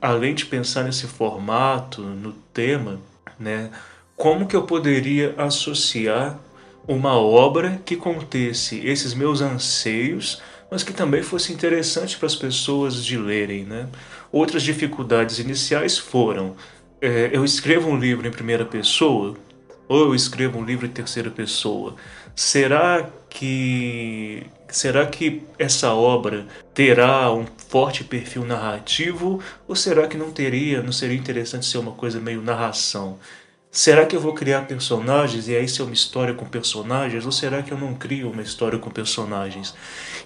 além 0.00 0.34
de 0.34 0.46
pensar 0.46 0.84
nesse 0.84 1.06
formato, 1.06 2.00
no 2.00 2.32
tema, 2.54 2.98
né, 3.38 3.70
como 4.16 4.46
que 4.46 4.56
eu 4.56 4.62
poderia 4.62 5.34
associar 5.36 6.38
uma 6.86 7.14
obra 7.18 7.80
que 7.84 7.96
contesse 7.96 8.78
esses 8.86 9.12
meus 9.12 9.42
anseios, 9.42 10.40
mas 10.70 10.82
que 10.82 10.92
também 10.92 11.22
fosse 11.22 11.52
interessante 11.52 12.16
para 12.16 12.26
as 12.26 12.34
pessoas 12.34 13.04
de 13.04 13.18
lerem, 13.18 13.64
né? 13.64 13.88
Outras 14.32 14.62
dificuldades 14.62 15.38
iniciais 15.38 15.98
foram: 15.98 16.56
é, 17.00 17.30
eu 17.32 17.44
escrevo 17.44 17.88
um 17.88 17.98
livro 17.98 18.26
em 18.26 18.30
primeira 18.30 18.64
pessoa, 18.64 19.36
ou 19.88 20.00
eu 20.00 20.14
escrevo 20.14 20.58
um 20.58 20.64
livro 20.64 20.86
em 20.86 20.90
terceira 20.90 21.30
pessoa, 21.30 21.96
será 22.36 23.08
que 23.30 24.46
será 24.68 25.06
que 25.06 25.42
essa 25.58 25.92
obra 25.94 26.46
terá 26.74 27.32
um 27.32 27.46
forte 27.68 28.04
perfil 28.04 28.44
narrativo 28.44 29.42
ou 29.66 29.74
será 29.74 30.06
que 30.06 30.16
não 30.16 30.30
teria, 30.30 30.82
não 30.82 30.92
seria 30.92 31.16
interessante 31.16 31.66
ser 31.66 31.78
uma 31.78 31.92
coisa 31.92 32.20
meio 32.20 32.42
narração? 32.42 33.18
Será 33.70 34.06
que 34.06 34.16
eu 34.16 34.20
vou 34.20 34.32
criar 34.32 34.62
personagens 34.62 35.46
e 35.46 35.54
aí 35.54 35.68
ser 35.68 35.82
uma 35.82 35.92
história 35.92 36.32
com 36.32 36.46
personagens? 36.46 37.26
Ou 37.26 37.32
será 37.32 37.62
que 37.62 37.70
eu 37.70 37.78
não 37.78 37.94
crio 37.94 38.30
uma 38.30 38.42
história 38.42 38.78
com 38.78 38.90
personagens? 38.90 39.74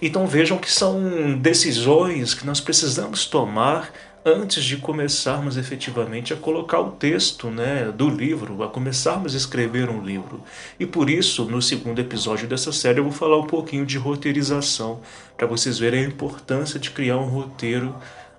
Então 0.01 0.25
vejam 0.25 0.57
que 0.57 0.71
são 0.71 1.37
decisões 1.37 2.33
que 2.33 2.45
nós 2.45 2.61
precisamos 2.61 3.25
tomar 3.25 3.91
antes 4.25 4.63
de 4.63 4.77
começarmos 4.77 5.57
efetivamente 5.57 6.33
a 6.33 6.37
colocar 6.37 6.79
o 6.79 6.91
texto 6.91 7.49
né, 7.49 7.91
do 7.95 8.09
livro, 8.09 8.63
a 8.63 8.69
começarmos 8.69 9.33
a 9.33 9.37
escrever 9.37 9.89
um 9.89 10.01
livro. 10.01 10.41
E 10.79 10.85
por 10.85 11.09
isso, 11.09 11.43
no 11.45 11.61
segundo 11.61 11.99
episódio 11.99 12.47
dessa 12.47 12.71
série, 12.71 12.99
eu 12.99 13.03
vou 13.03 13.11
falar 13.11 13.37
um 13.37 13.47
pouquinho 13.47 13.85
de 13.85 13.97
roteirização, 13.97 15.01
para 15.37 15.45
vocês 15.45 15.77
verem 15.77 16.05
a 16.05 16.07
importância 16.07 16.79
de 16.79 16.91
criar 16.91 17.17
um 17.17 17.27
roteiro 17.27 17.93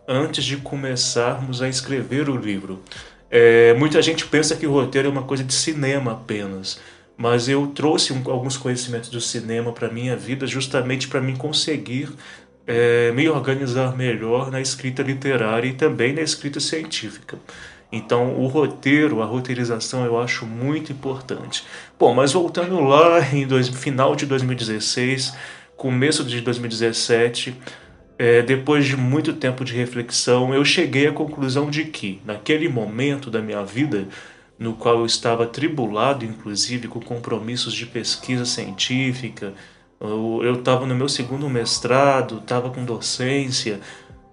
antes 0.09 0.45
de 0.45 0.57
começarmos 0.57 1.61
a 1.61 1.69
escrever 1.69 2.31
o 2.31 2.37
livro. 2.37 2.81
É, 3.31 3.75
muita 3.75 4.01
gente 4.01 4.27
pensa 4.27 4.57
que 4.57 4.67
o 4.67 4.73
roteiro 4.73 5.09
é 5.09 5.11
uma 5.11 5.25
coisa 5.25 5.45
de 5.45 5.53
cinema 5.53 6.13
apenas, 6.13 6.81
mas 7.17 7.49
eu 7.49 7.67
trouxe 7.69 8.13
um, 8.13 8.23
alguns 8.31 8.57
conhecimentos 8.57 9.11
do 9.11 9.21
cinema 9.21 9.73
para 9.73 9.91
minha 9.91 10.17
vida 10.17 10.47
justamente 10.47 11.09
para 11.09 11.21
mim 11.21 11.37
conseguir 11.37 12.09
é, 12.67 13.13
me 13.13 13.29
organizar 13.29 13.97
melhor 13.97 14.51
na 14.51 14.61
escrita 14.61 15.03
literária 15.03 15.69
e 15.69 15.75
também 15.75 16.13
na 16.13 16.23
escrita 16.23 16.61
científica. 16.61 17.39
Então, 17.93 18.35
o 18.41 18.47
roteiro, 18.47 19.23
a 19.23 19.25
roteirização 19.25 20.05
eu 20.05 20.19
acho 20.21 20.45
muito 20.47 20.91
importante. 20.91 21.65
Bom, 21.99 22.13
mas 22.13 22.33
voltando 22.33 22.81
lá 22.81 23.21
em 23.33 23.47
dois, 23.47 23.69
final 23.69 24.17
de 24.17 24.27
2016, 24.27 25.33
começo 25.77 26.25
de 26.25 26.41
2017, 26.41 27.55
é, 28.19 28.43
depois 28.43 28.85
de 28.87 28.97
muito 28.97 29.33
tempo 29.35 29.65
de 29.65 29.75
reflexão, 29.75 30.53
eu 30.55 30.65
cheguei 30.65 31.07
à 31.07 31.13
conclusão 31.13 31.71
de 31.71 31.85
que, 31.85 32.21
naquele 32.25 32.69
momento 32.69 33.31
da 33.31 33.41
minha 33.41 33.65
vida, 33.65 34.09
no 34.59 34.75
qual 34.75 34.99
eu 34.99 35.07
estava 35.07 35.47
tribulado, 35.47 36.25
inclusive, 36.25 36.89
com 36.89 37.01
compromissos 37.01 37.75
de 37.75 37.87
pesquisa 37.87 38.45
científica, 38.45 39.53
eu 40.01 40.55
estava 40.55 40.87
no 40.87 40.95
meu 40.95 41.09
segundo 41.09 41.49
mestrado, 41.49 42.39
estava 42.39 42.71
com 42.71 42.85
docência, 42.85 43.81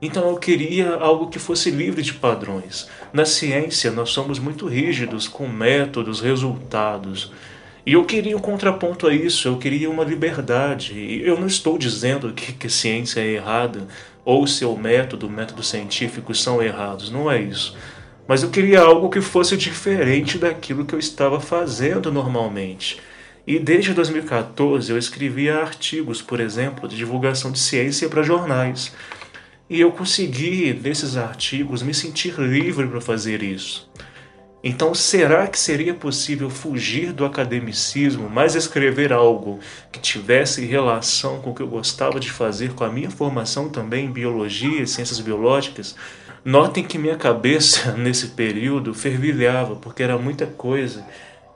então 0.02 0.30
eu 0.30 0.38
queria 0.38 0.96
algo 0.96 1.28
que 1.28 1.38
fosse 1.38 1.70
livre 1.70 2.02
de 2.02 2.14
padrões. 2.14 2.90
Na 3.14 3.24
ciência, 3.24 3.92
nós 3.92 4.10
somos 4.10 4.40
muito 4.40 4.68
rígidos 4.68 5.28
com 5.28 5.48
métodos, 5.48 6.20
resultados. 6.20 7.32
E 7.86 7.94
eu 7.94 8.04
queria 8.04 8.36
um 8.36 8.40
contraponto 8.40 9.06
a 9.08 9.14
isso, 9.14 9.48
eu 9.48 9.58
queria 9.58 9.90
uma 9.90 10.04
liberdade. 10.04 11.22
Eu 11.24 11.40
não 11.40 11.46
estou 11.46 11.78
dizendo 11.78 12.34
que, 12.34 12.54
que 12.54 12.68
ciência 12.68 13.22
é 13.22 13.34
errada, 13.34 13.88
ou 14.26 14.48
seu 14.48 14.76
método, 14.76 15.30
método 15.30 15.62
científico 15.62 16.34
são 16.34 16.62
errados, 16.62 17.12
não 17.12 17.30
é 17.30 17.40
isso. 17.40 17.78
Mas 18.28 18.42
eu 18.42 18.50
queria 18.50 18.82
algo 18.82 19.10
que 19.10 19.22
fosse 19.22 19.56
diferente 19.56 20.38
daquilo 20.38 20.86
que 20.86 20.96
eu 20.96 21.00
estava 21.00 21.40
fazendo 21.40 22.12
normalmente. 22.12 23.00
E 23.46 23.58
desde 23.58 23.94
2014 23.94 24.92
eu 24.92 24.98
escrevia 24.98 25.58
artigos, 25.58 26.22
por 26.22 26.40
exemplo, 26.40 26.88
de 26.88 26.96
divulgação 26.96 27.52
de 27.52 27.60
ciência 27.60 28.08
para 28.08 28.22
jornais. 28.22 28.94
E 29.70 29.80
eu 29.80 29.92
consegui, 29.92 30.74
nesses 30.74 31.18
artigos, 31.18 31.82
me 31.82 31.94
sentir 31.94 32.38
livre 32.40 32.88
para 32.88 33.02
fazer 33.02 33.42
isso. 33.42 33.90
Então, 34.64 34.94
será 34.94 35.48
que 35.48 35.58
seria 35.58 35.94
possível 35.94 36.48
fugir 36.48 37.12
do 37.14 37.26
academicismo, 37.26 38.30
mas 38.30 38.54
escrever 38.54 39.12
algo 39.12 39.60
que 39.92 40.00
tivesse 40.00 40.64
relação 40.66 41.42
com 41.42 41.50
o 41.50 41.56
que 41.56 41.64
eu 41.64 41.68
gostava 41.68 42.20
de 42.20 42.30
fazer, 42.30 42.74
com 42.74 42.84
a 42.84 42.90
minha 42.90 43.10
formação 43.10 43.70
também 43.70 44.06
em 44.06 44.12
biologia 44.12 44.84
e 44.84 44.88
ciências 44.88 45.20
biológicas? 45.20 45.96
Notem 46.46 46.84
que 46.84 47.00
minha 47.00 47.16
cabeça 47.16 47.94
nesse 47.98 48.28
período 48.28 48.94
fervilhava, 48.94 49.76
porque 49.78 50.04
era 50.04 50.18
muita 50.18 50.46
coisa 50.46 51.04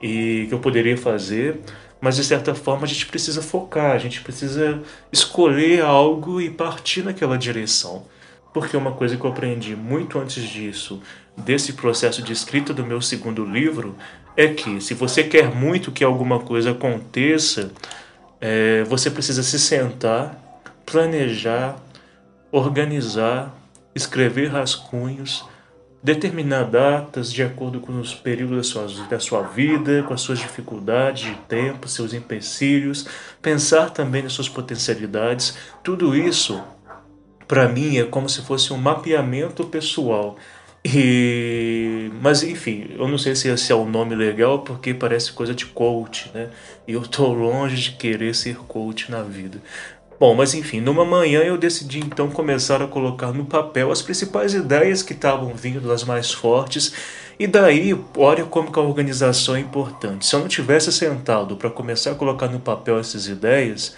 e 0.00 0.46
que 0.48 0.54
eu 0.54 0.58
poderia 0.58 0.96
fazer, 0.96 1.60
mas 2.00 2.16
de 2.16 2.24
certa 2.24 2.54
forma 2.54 2.84
a 2.84 2.88
gente 2.88 3.06
precisa 3.06 3.40
focar, 3.40 3.92
a 3.92 3.98
gente 3.98 4.20
precisa 4.20 4.82
escolher 5.10 5.82
algo 5.82 6.40
e 6.40 6.50
partir 6.50 7.02
naquela 7.02 7.38
direção. 7.38 8.04
Porque 8.52 8.76
uma 8.76 8.92
coisa 8.92 9.16
que 9.16 9.24
eu 9.24 9.30
aprendi 9.30 9.76
muito 9.76 10.18
antes 10.18 10.42
disso, 10.44 11.02
desse 11.36 11.74
processo 11.74 12.22
de 12.22 12.32
escrita 12.32 12.72
do 12.72 12.84
meu 12.84 13.00
segundo 13.00 13.44
livro, 13.44 13.96
é 14.36 14.48
que 14.48 14.80
se 14.80 14.94
você 14.94 15.24
quer 15.24 15.54
muito 15.54 15.90
que 15.90 16.04
alguma 16.04 16.40
coisa 16.40 16.70
aconteça, 16.70 17.70
é, 18.40 18.84
você 18.84 19.10
precisa 19.10 19.42
se 19.42 19.58
sentar, 19.58 20.62
planejar, 20.84 21.76
organizar, 22.52 23.54
escrever 23.94 24.48
rascunhos, 24.48 25.44
determinar 26.06 26.62
datas 26.62 27.32
de 27.32 27.42
acordo 27.42 27.80
com 27.80 27.98
os 27.98 28.14
períodos 28.14 28.56
da 28.58 28.62
sua, 28.62 29.06
da 29.08 29.18
sua 29.18 29.42
vida, 29.42 30.04
com 30.04 30.14
as 30.14 30.20
suas 30.20 30.38
dificuldades 30.38 31.24
de 31.24 31.34
tempo, 31.48 31.88
seus 31.88 32.14
empecilhos, 32.14 33.08
pensar 33.42 33.90
também 33.90 34.22
nas 34.22 34.32
suas 34.32 34.48
potencialidades. 34.48 35.58
Tudo 35.82 36.14
isso, 36.14 36.62
para 37.48 37.68
mim, 37.68 37.98
é 37.98 38.04
como 38.04 38.28
se 38.28 38.40
fosse 38.42 38.72
um 38.72 38.76
mapeamento 38.76 39.64
pessoal. 39.64 40.36
E, 40.84 42.12
mas 42.22 42.44
enfim, 42.44 42.86
eu 42.96 43.08
não 43.08 43.18
sei 43.18 43.34
se 43.34 43.48
esse 43.48 43.72
é 43.72 43.74
o 43.74 43.84
nome 43.84 44.14
legal 44.14 44.60
porque 44.60 44.94
parece 44.94 45.32
coisa 45.32 45.52
de 45.52 45.66
coach, 45.66 46.30
né? 46.32 46.50
E 46.86 46.92
eu 46.92 47.02
tô 47.02 47.32
longe 47.32 47.74
de 47.76 47.90
querer 47.96 48.32
ser 48.36 48.58
coach 48.58 49.10
na 49.10 49.24
vida. 49.24 49.60
Bom, 50.18 50.34
mas 50.34 50.54
enfim, 50.54 50.80
numa 50.80 51.04
manhã 51.04 51.40
eu 51.42 51.58
decidi 51.58 51.98
então 51.98 52.30
começar 52.30 52.80
a 52.80 52.86
colocar 52.86 53.32
no 53.32 53.44
papel 53.44 53.92
as 53.92 54.00
principais 54.00 54.54
ideias 54.54 55.02
que 55.02 55.12
estavam 55.12 55.54
vindo 55.54 55.86
das 55.86 56.04
mais 56.04 56.32
fortes, 56.32 56.92
e 57.38 57.46
daí, 57.46 57.94
olha 58.16 58.46
como 58.46 58.72
que 58.72 58.78
a 58.78 58.82
organização 58.82 59.56
é 59.56 59.60
importante. 59.60 60.24
Se 60.24 60.34
eu 60.34 60.40
não 60.40 60.48
tivesse 60.48 60.90
sentado 60.90 61.54
para 61.56 61.68
começar 61.68 62.12
a 62.12 62.14
colocar 62.14 62.48
no 62.48 62.58
papel 62.58 62.98
essas 62.98 63.28
ideias, 63.28 63.94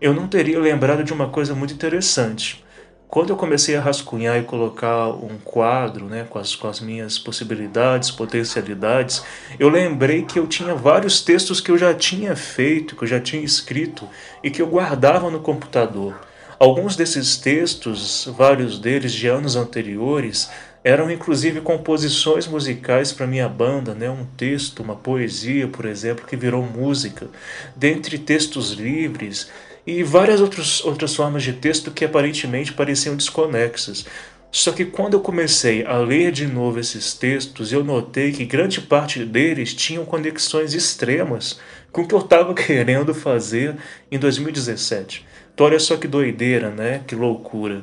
eu 0.00 0.14
não 0.14 0.26
teria 0.26 0.58
lembrado 0.58 1.04
de 1.04 1.12
uma 1.12 1.28
coisa 1.28 1.54
muito 1.54 1.74
interessante. 1.74 2.64
Quando 3.08 3.30
eu 3.30 3.36
comecei 3.36 3.74
a 3.74 3.80
rascunhar 3.80 4.38
e 4.38 4.42
colocar 4.42 5.08
um 5.08 5.38
quadro 5.42 6.04
né, 6.04 6.26
com, 6.28 6.38
as, 6.38 6.54
com 6.54 6.68
as 6.68 6.78
minhas 6.78 7.18
possibilidades, 7.18 8.10
potencialidades, 8.10 9.24
eu 9.58 9.70
lembrei 9.70 10.24
que 10.24 10.38
eu 10.38 10.46
tinha 10.46 10.74
vários 10.74 11.22
textos 11.22 11.58
que 11.58 11.70
eu 11.70 11.78
já 11.78 11.94
tinha 11.94 12.36
feito, 12.36 12.94
que 12.94 13.04
eu 13.04 13.08
já 13.08 13.18
tinha 13.18 13.42
escrito 13.42 14.06
e 14.44 14.50
que 14.50 14.60
eu 14.60 14.66
guardava 14.66 15.30
no 15.30 15.40
computador. 15.40 16.20
Alguns 16.58 16.96
desses 16.96 17.38
textos, 17.38 18.28
vários 18.36 18.78
deles 18.78 19.12
de 19.12 19.26
anos 19.26 19.56
anteriores, 19.56 20.50
eram 20.84 21.10
inclusive 21.10 21.62
composições 21.62 22.46
musicais 22.46 23.10
para 23.10 23.26
minha 23.26 23.48
banda, 23.48 23.94
né? 23.94 24.10
um 24.10 24.26
texto, 24.36 24.82
uma 24.82 24.94
poesia, 24.94 25.66
por 25.66 25.86
exemplo, 25.86 26.26
que 26.26 26.36
virou 26.36 26.62
música, 26.62 27.28
dentre 27.74 28.18
textos 28.18 28.72
livres 28.72 29.48
e 29.88 30.02
várias 30.02 30.42
outros, 30.42 30.84
outras 30.84 31.16
formas 31.16 31.42
de 31.42 31.54
texto 31.54 31.90
que 31.90 32.04
aparentemente 32.04 32.74
pareciam 32.74 33.16
desconexas. 33.16 34.04
Só 34.52 34.70
que 34.70 34.84
quando 34.84 35.14
eu 35.14 35.20
comecei 35.20 35.82
a 35.86 35.96
ler 35.96 36.30
de 36.30 36.46
novo 36.46 36.78
esses 36.78 37.14
textos, 37.14 37.72
eu 37.72 37.82
notei 37.82 38.30
que 38.30 38.44
grande 38.44 38.82
parte 38.82 39.24
deles 39.24 39.72
tinham 39.72 40.04
conexões 40.04 40.74
extremas 40.74 41.58
com 41.90 42.02
o 42.02 42.06
que 42.06 42.14
eu 42.14 42.18
estava 42.18 42.52
querendo 42.52 43.14
fazer 43.14 43.76
em 44.12 44.18
2017. 44.18 45.24
Então, 45.54 45.66
olha 45.66 45.78
só 45.78 45.96
que 45.96 46.06
doideira, 46.06 46.68
né? 46.68 47.00
Que 47.06 47.14
loucura. 47.14 47.82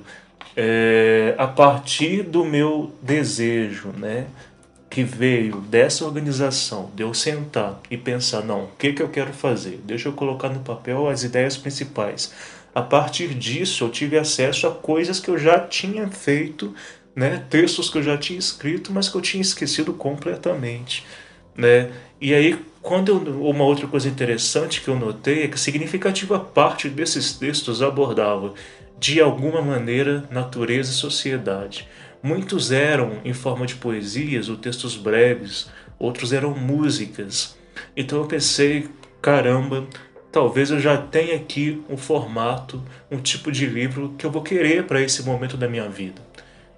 É, 0.55 1.33
a 1.39 1.47
partir 1.47 2.21
do 2.21 2.45
meu 2.45 2.93
desejo, 3.01 3.89
né? 3.97 4.27
Que 4.95 5.03
veio 5.03 5.59
dessa 5.59 6.05
organização, 6.05 6.89
de 6.95 7.03
eu 7.03 7.13
sentar 7.13 7.81
e 7.91 7.97
pensar, 7.97 8.45
não, 8.45 8.63
o 8.63 8.69
que, 8.79 8.93
que 8.93 9.03
eu 9.03 9.09
quero 9.09 9.33
fazer? 9.33 9.81
Deixa 9.83 10.07
eu 10.07 10.13
colocar 10.13 10.47
no 10.47 10.61
papel 10.61 11.09
as 11.09 11.21
ideias 11.21 11.57
principais. 11.57 12.31
A 12.73 12.81
partir 12.81 13.33
disso, 13.33 13.83
eu 13.83 13.89
tive 13.89 14.17
acesso 14.17 14.65
a 14.65 14.71
coisas 14.71 15.19
que 15.19 15.29
eu 15.29 15.37
já 15.37 15.59
tinha 15.59 16.07
feito, 16.07 16.73
né? 17.13 17.43
textos 17.49 17.89
que 17.89 17.97
eu 17.97 18.03
já 18.03 18.17
tinha 18.17 18.39
escrito, 18.39 18.93
mas 18.93 19.09
que 19.09 19.17
eu 19.17 19.21
tinha 19.21 19.41
esquecido 19.41 19.91
completamente. 19.91 21.05
Né? 21.57 21.91
E 22.21 22.33
aí, 22.33 22.57
quando 22.81 23.09
eu, 23.09 23.49
uma 23.49 23.65
outra 23.65 23.87
coisa 23.87 24.07
interessante 24.07 24.79
que 24.79 24.87
eu 24.87 24.97
notei 24.97 25.43
é 25.43 25.49
que 25.49 25.59
significativa 25.59 26.39
parte 26.39 26.87
desses 26.87 27.33
textos 27.33 27.81
abordava, 27.81 28.53
de 28.97 29.19
alguma 29.19 29.61
maneira, 29.61 30.23
natureza 30.31 30.91
e 30.91 30.95
sociedade. 30.95 31.85
Muitos 32.25 32.71
eram 32.71 33.21
em 33.23 33.33
forma 33.33 33.67
de 33.67 33.75
poesias 33.75 34.49
ou 34.49 34.57
textos 34.57 34.97
breves, 34.97 35.69
outros 35.99 36.33
eram 36.33 36.57
músicas. 36.57 37.55
Então 37.95 38.17
eu 38.17 38.25
pensei, 38.25 38.89
caramba, 39.21 39.85
talvez 40.31 40.71
eu 40.71 40.79
já 40.79 40.97
tenha 40.97 41.35
aqui 41.35 41.83
um 41.87 41.95
formato, 41.95 42.83
um 43.11 43.19
tipo 43.19 43.51
de 43.51 43.67
livro 43.67 44.15
que 44.17 44.25
eu 44.25 44.31
vou 44.31 44.41
querer 44.41 44.85
para 44.85 45.03
esse 45.03 45.21
momento 45.21 45.55
da 45.55 45.69
minha 45.69 45.87
vida 45.87 46.19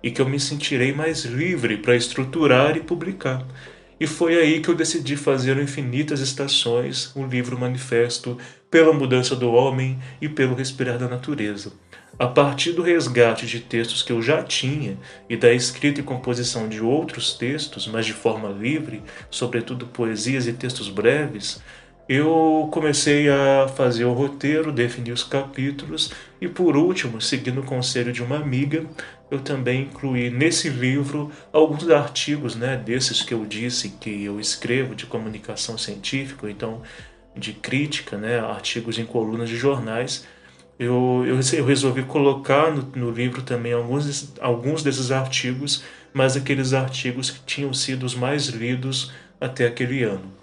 e 0.04 0.12
que 0.12 0.22
eu 0.22 0.28
me 0.28 0.38
sentirei 0.38 0.92
mais 0.92 1.24
livre 1.24 1.78
para 1.78 1.96
estruturar 1.96 2.76
e 2.76 2.82
publicar. 2.82 3.48
E 3.98 4.06
foi 4.06 4.38
aí 4.38 4.60
que 4.60 4.68
eu 4.68 4.76
decidi 4.76 5.16
fazer 5.16 5.56
o 5.56 5.64
Infinitas 5.64 6.20
Estações, 6.20 7.16
um 7.16 7.26
livro 7.26 7.58
manifesto 7.58 8.38
pela 8.70 8.92
mudança 8.92 9.34
do 9.34 9.50
homem 9.54 9.98
e 10.22 10.28
pelo 10.28 10.56
respirar 10.56 10.98
da 10.98 11.08
natureza. 11.08 11.72
A 12.20 12.26
partir 12.26 12.72
do 12.72 12.82
resgate 12.82 13.46
de 13.46 13.60
textos 13.60 14.02
que 14.02 14.12
eu 14.12 14.24
já 14.24 14.42
tinha 14.42 14.98
e 15.30 15.38
da 15.38 15.54
escrita 15.54 16.00
e 16.00 16.04
composição 16.04 16.68
de 16.68 16.82
outros 16.82 17.36
textos, 17.36 17.88
mas 17.88 18.08
de 18.08 18.14
forma 18.14 18.50
livre, 18.50 19.04
sobretudo 19.30 19.86
poesias 19.86 20.48
e 20.48 20.54
textos 20.54 20.90
breves, 20.90 21.62
eu 22.10 22.70
comecei 22.72 23.30
a 23.30 23.68
fazer 23.68 24.06
o 24.06 24.14
roteiro, 24.14 24.72
definir 24.72 25.12
os 25.12 25.24
capítulos 25.24 26.12
e, 26.42 26.48
por 26.48 26.76
último, 26.76 27.22
seguindo 27.22 27.62
o 27.62 27.66
conselho 27.66 28.12
de 28.12 28.24
uma 28.24 28.38
amiga, 28.38 28.84
eu 29.30 29.40
também 29.40 29.84
incluí 29.84 30.32
nesse 30.32 30.70
livro 30.70 31.32
alguns 31.54 31.88
artigos, 31.88 32.56
né, 32.56 32.78
desses 32.78 33.22
que 33.22 33.34
eu 33.34 33.46
disse 33.46 33.90
que 33.90 34.24
eu 34.24 34.40
escrevo 34.40 34.96
de 34.96 35.06
comunicação 35.06 35.78
científica, 35.78 36.50
então 36.50 36.82
de 37.36 37.54
crítica, 37.54 38.18
né, 38.18 38.40
artigos 38.40 38.98
em 38.98 39.06
colunas 39.06 39.50
de 39.50 39.56
jornais 39.56 40.26
eu, 40.80 41.24
eu, 41.26 41.40
eu 41.40 41.66
resolvi 41.66 42.04
colocar 42.04 42.72
no, 42.72 42.84
no 42.96 43.12
livro 43.12 43.42
também 43.42 43.74
alguns, 43.74 44.34
alguns 44.40 44.84
desses 44.84 45.12
artigos, 45.12 45.84
mas 46.14 46.36
aqueles 46.36 46.74
artigos 46.74 47.32
que 47.32 47.40
tinham 47.46 47.74
sido 47.74 48.06
os 48.06 48.16
mais 48.16 48.48
lidos 48.48 49.12
até 49.40 49.66
aquele 49.66 50.04
ano. 50.04 50.34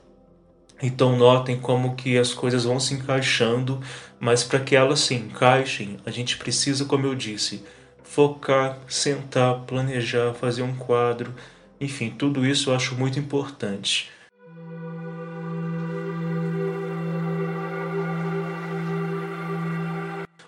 Então 0.83 1.17
notem 1.17 1.59
como 1.59 1.95
que 1.95 2.19
as 2.19 2.35
coisas 2.35 2.65
vão 2.65 2.81
se 2.81 2.95
encaixando, 2.95 3.81
mas 4.19 4.43
para 4.43 4.61
que 4.61 4.75
elas 4.75 5.01
se 5.01 5.15
encaixem, 5.15 5.99
a 6.05 6.11
gente 6.11 6.37
precisa, 6.37 6.85
como 6.85 7.07
eu 7.07 7.15
disse, 7.15 7.65
focar, 8.03 8.79
sentar, 8.89 9.61
planejar, 9.61 10.35
fazer 10.35 10.63
um 10.63 10.75
quadro, 10.75 11.33
enfim, 11.81 12.11
tudo 12.11 12.45
isso 12.45 12.71
eu 12.71 12.75
acho 12.75 12.95
muito 12.95 13.19
importante. 13.19 14.11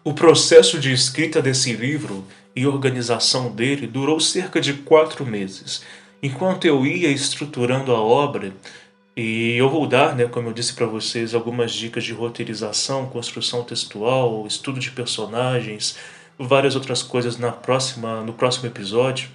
O 0.06 0.14
processo 0.14 0.78
de 0.78 0.92
escrita 0.92 1.42
desse 1.42 1.72
livro 1.72 2.24
e 2.54 2.64
organização 2.64 3.50
dele 3.50 3.88
durou 3.88 4.20
cerca 4.20 4.60
de 4.60 4.72
quatro 4.72 5.26
meses. 5.26 5.82
Enquanto 6.22 6.64
eu 6.64 6.86
ia 6.86 7.08
estruturando 7.08 7.90
a 7.90 8.00
obra, 8.00 8.52
e 9.16 9.56
eu 9.56 9.68
vou 9.68 9.84
dar, 9.84 10.14
né, 10.14 10.26
como 10.26 10.48
eu 10.48 10.52
disse 10.52 10.74
para 10.74 10.86
vocês, 10.86 11.34
algumas 11.34 11.72
dicas 11.72 12.04
de 12.04 12.12
roteirização, 12.12 13.06
construção 13.06 13.64
textual, 13.64 14.46
estudo 14.46 14.78
de 14.78 14.92
personagens, 14.92 15.96
várias 16.38 16.76
outras 16.76 17.02
coisas 17.02 17.36
na 17.36 17.50
próxima, 17.50 18.22
no 18.22 18.32
próximo 18.32 18.68
episódio. 18.68 19.28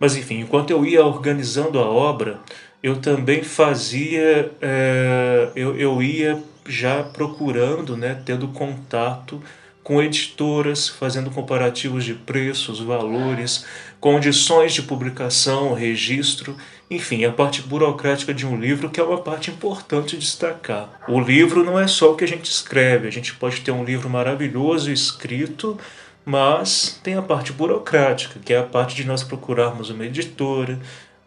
Mas 0.00 0.16
enfim, 0.16 0.40
enquanto 0.40 0.70
eu 0.70 0.86
ia 0.86 1.04
organizando 1.04 1.78
a 1.78 1.86
obra, 1.86 2.40
eu 2.82 2.96
também 2.96 3.42
fazia, 3.42 4.50
é, 4.62 5.50
eu, 5.54 5.76
eu 5.76 6.02
ia 6.02 6.42
já 6.66 7.02
procurando, 7.02 7.94
né, 7.94 8.22
tendo 8.24 8.48
contato 8.48 9.38
com 9.84 10.02
editoras 10.02 10.88
fazendo 10.88 11.30
comparativos 11.30 12.04
de 12.04 12.14
preços, 12.14 12.80
valores, 12.80 13.66
condições 14.00 14.72
de 14.72 14.82
publicação, 14.82 15.74
registro, 15.74 16.56
enfim, 16.90 17.24
a 17.24 17.30
parte 17.30 17.60
burocrática 17.60 18.32
de 18.32 18.46
um 18.46 18.58
livro 18.58 18.88
que 18.88 18.98
é 18.98 19.04
uma 19.04 19.18
parte 19.18 19.50
importante 19.50 20.16
destacar. 20.16 21.02
O 21.06 21.20
livro 21.20 21.62
não 21.62 21.78
é 21.78 21.86
só 21.86 22.12
o 22.12 22.16
que 22.16 22.24
a 22.24 22.28
gente 22.28 22.50
escreve, 22.50 23.06
a 23.06 23.12
gente 23.12 23.34
pode 23.34 23.60
ter 23.60 23.72
um 23.72 23.84
livro 23.84 24.08
maravilhoso 24.08 24.90
escrito, 24.90 25.78
mas 26.24 26.98
tem 27.02 27.14
a 27.14 27.22
parte 27.22 27.52
burocrática, 27.52 28.40
que 28.42 28.54
é 28.54 28.58
a 28.58 28.62
parte 28.62 28.96
de 28.96 29.04
nós 29.04 29.22
procurarmos 29.22 29.90
uma 29.90 30.06
editora, 30.06 30.78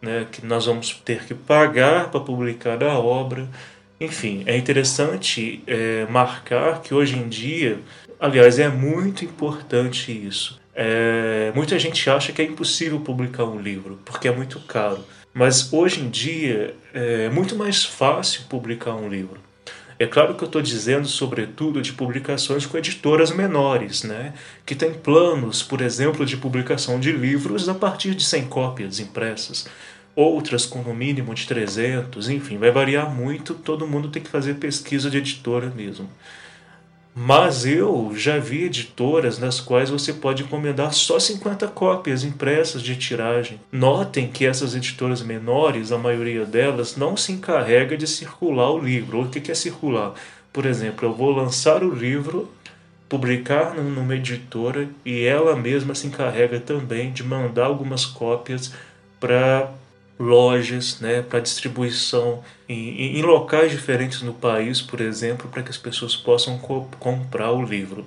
né, 0.02 0.26
que 0.30 0.44
nós 0.44 0.66
vamos 0.66 0.92
ter 1.04 1.24
que 1.24 1.34
pagar 1.34 2.10
para 2.10 2.20
publicar 2.20 2.82
a 2.82 2.98
obra. 2.98 3.48
Enfim, 4.00 4.42
é 4.46 4.56
interessante 4.56 5.62
é, 5.66 6.06
marcar 6.08 6.82
que 6.82 6.94
hoje 6.94 7.16
em 7.16 7.28
dia 7.28 7.78
Aliás, 8.20 8.58
é 8.58 8.68
muito 8.68 9.24
importante 9.24 10.10
isso. 10.12 10.60
É, 10.74 11.52
muita 11.54 11.78
gente 11.78 12.08
acha 12.08 12.32
que 12.32 12.42
é 12.42 12.44
impossível 12.44 13.00
publicar 13.00 13.44
um 13.44 13.60
livro, 13.60 13.98
porque 14.04 14.28
é 14.28 14.32
muito 14.32 14.60
caro. 14.60 15.04
Mas 15.32 15.72
hoje 15.72 16.00
em 16.00 16.08
dia 16.08 16.74
é 16.92 17.28
muito 17.28 17.54
mais 17.54 17.84
fácil 17.84 18.42
publicar 18.48 18.94
um 18.94 19.08
livro. 19.08 19.40
É 20.00 20.06
claro 20.06 20.34
que 20.34 20.44
eu 20.44 20.46
estou 20.46 20.62
dizendo, 20.62 21.08
sobretudo, 21.08 21.82
de 21.82 21.92
publicações 21.92 22.64
com 22.64 22.78
editoras 22.78 23.32
menores, 23.32 24.04
né? 24.04 24.32
que 24.64 24.76
têm 24.76 24.94
planos, 24.94 25.60
por 25.60 25.80
exemplo, 25.80 26.24
de 26.24 26.36
publicação 26.36 27.00
de 27.00 27.10
livros 27.10 27.68
a 27.68 27.74
partir 27.74 28.14
de 28.14 28.24
100 28.24 28.46
cópias 28.46 29.00
impressas, 29.00 29.66
outras 30.14 30.64
com 30.64 30.82
no 30.82 30.94
mínimo 30.94 31.34
de 31.34 31.46
300, 31.48 32.28
enfim, 32.28 32.58
vai 32.58 32.70
variar 32.70 33.12
muito, 33.12 33.54
todo 33.54 33.88
mundo 33.88 34.08
tem 34.08 34.22
que 34.22 34.30
fazer 34.30 34.54
pesquisa 34.54 35.10
de 35.10 35.18
editora 35.18 35.66
mesmo. 35.70 36.08
Mas 37.14 37.66
eu 37.66 38.12
já 38.14 38.38
vi 38.38 38.64
editoras 38.64 39.38
nas 39.38 39.60
quais 39.60 39.90
você 39.90 40.12
pode 40.12 40.44
encomendar 40.44 40.92
só 40.92 41.18
50 41.18 41.66
cópias 41.68 42.22
impressas 42.22 42.80
de 42.80 42.96
tiragem. 42.96 43.60
Notem 43.72 44.28
que 44.28 44.46
essas 44.46 44.74
editoras 44.74 45.20
menores, 45.20 45.90
a 45.90 45.98
maioria 45.98 46.44
delas, 46.44 46.96
não 46.96 47.16
se 47.16 47.32
encarrega 47.32 47.96
de 47.96 48.06
circular 48.06 48.70
o 48.70 48.78
livro. 48.78 49.22
O 49.22 49.28
que 49.28 49.50
é 49.50 49.54
circular? 49.54 50.14
Por 50.52 50.64
exemplo, 50.64 51.08
eu 51.08 51.12
vou 51.12 51.30
lançar 51.30 51.82
o 51.82 51.94
livro, 51.94 52.48
publicar 53.08 53.74
numa 53.74 54.14
editora 54.14 54.88
e 55.04 55.24
ela 55.24 55.56
mesma 55.56 55.94
se 55.94 56.06
encarrega 56.06 56.60
também 56.60 57.10
de 57.12 57.24
mandar 57.24 57.66
algumas 57.66 58.06
cópias 58.06 58.72
para 59.18 59.72
lojas, 60.18 61.00
né, 61.00 61.22
para 61.22 61.40
distribuição 61.40 62.42
em, 62.68 63.18
em, 63.18 63.22
locais 63.22 63.70
diferentes 63.70 64.20
no 64.20 64.34
país, 64.34 64.82
por 64.82 65.00
exemplo, 65.00 65.48
para 65.48 65.62
que 65.62 65.70
as 65.70 65.76
pessoas 65.76 66.16
possam 66.16 66.58
co 66.58 66.88
comprar 66.98 67.52
o 67.52 67.62
livro. 67.62 68.04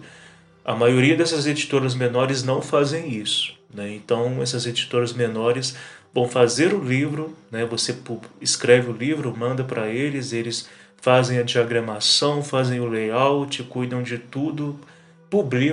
A 0.64 0.76
maioria 0.76 1.16
dessas 1.16 1.48
editoras 1.48 1.96
menores 1.96 2.44
não 2.44 2.62
fazem 2.62 3.16
isso. 3.16 3.54
Né? 3.74 3.96
Então, 3.96 4.42
essas 4.42 4.66
editoras 4.66 5.14
menores 5.14 5.76
vão 6.14 6.28
fazer 6.28 6.74
o 6.74 6.84
livro, 6.84 7.36
né? 7.50 7.66
você 7.66 7.96
escreve 8.42 8.90
o 8.90 8.94
livro, 8.94 9.36
manda 9.36 9.64
para 9.64 9.88
eles, 9.88 10.34
eles 10.34 10.70
fazem 10.98 11.40
a 11.40 11.44
diagramação, 11.44 12.44
fazem 12.44 12.80
o 12.80 12.88
layout, 12.88 13.64
cuidam 13.64 14.04
de 14.04 14.18
tudo, 14.18 14.80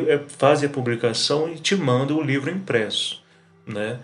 é, 0.08 0.18
fazem 0.28 0.68
a 0.68 0.72
publicação 0.72 1.52
e 1.52 1.56
te 1.56 1.74
mandam 1.74 2.16
o 2.16 2.22
livro 2.22 2.50
impresso. 2.50 3.22
Né? 3.66 3.98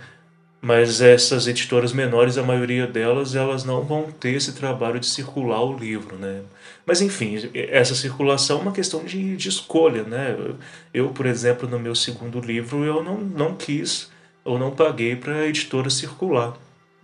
Mas 0.65 1.03
essas 1.03 1.47
editoras 1.47 1.93
menores, 1.93 2.39
a 2.39 2.43
maioria 2.43 2.87
delas, 2.87 3.35
elas 3.35 3.65
não 3.65 3.83
vão 3.83 4.11
ter 4.11 4.31
esse 4.31 4.55
trabalho 4.55 4.99
de 4.99 5.05
circular 5.05 5.63
o 5.63 5.77
livro, 5.77 6.17
né? 6.17 6.41
Mas 6.87 7.03
enfim, 7.03 7.37
essa 7.53 7.95
circulação 7.95 8.61
é 8.61 8.63
uma 8.63 8.73
questão 8.73 9.05
de, 9.05 9.37
de 9.37 9.47
escolha, 9.47 10.05
né? 10.05 10.35
Eu, 10.93 11.11
por 11.11 11.27
exemplo, 11.27 11.69
no 11.69 11.79
meu 11.79 11.95
segundo 11.95 12.41
livro, 12.41 12.83
eu 12.83 13.05
não, 13.05 13.19
não 13.19 13.55
quis 13.55 14.11
ou 14.43 14.59
não 14.59 14.71
paguei 14.71 15.15
para 15.15 15.35
a 15.35 15.47
editora 15.47 15.91
circular. 15.91 16.55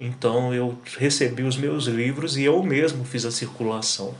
Então 0.00 0.54
eu 0.54 0.78
recebi 0.98 1.42
os 1.42 1.58
meus 1.58 1.84
livros 1.84 2.38
e 2.38 2.44
eu 2.44 2.62
mesmo 2.62 3.04
fiz 3.04 3.26
a 3.26 3.30
circulação. 3.30 4.14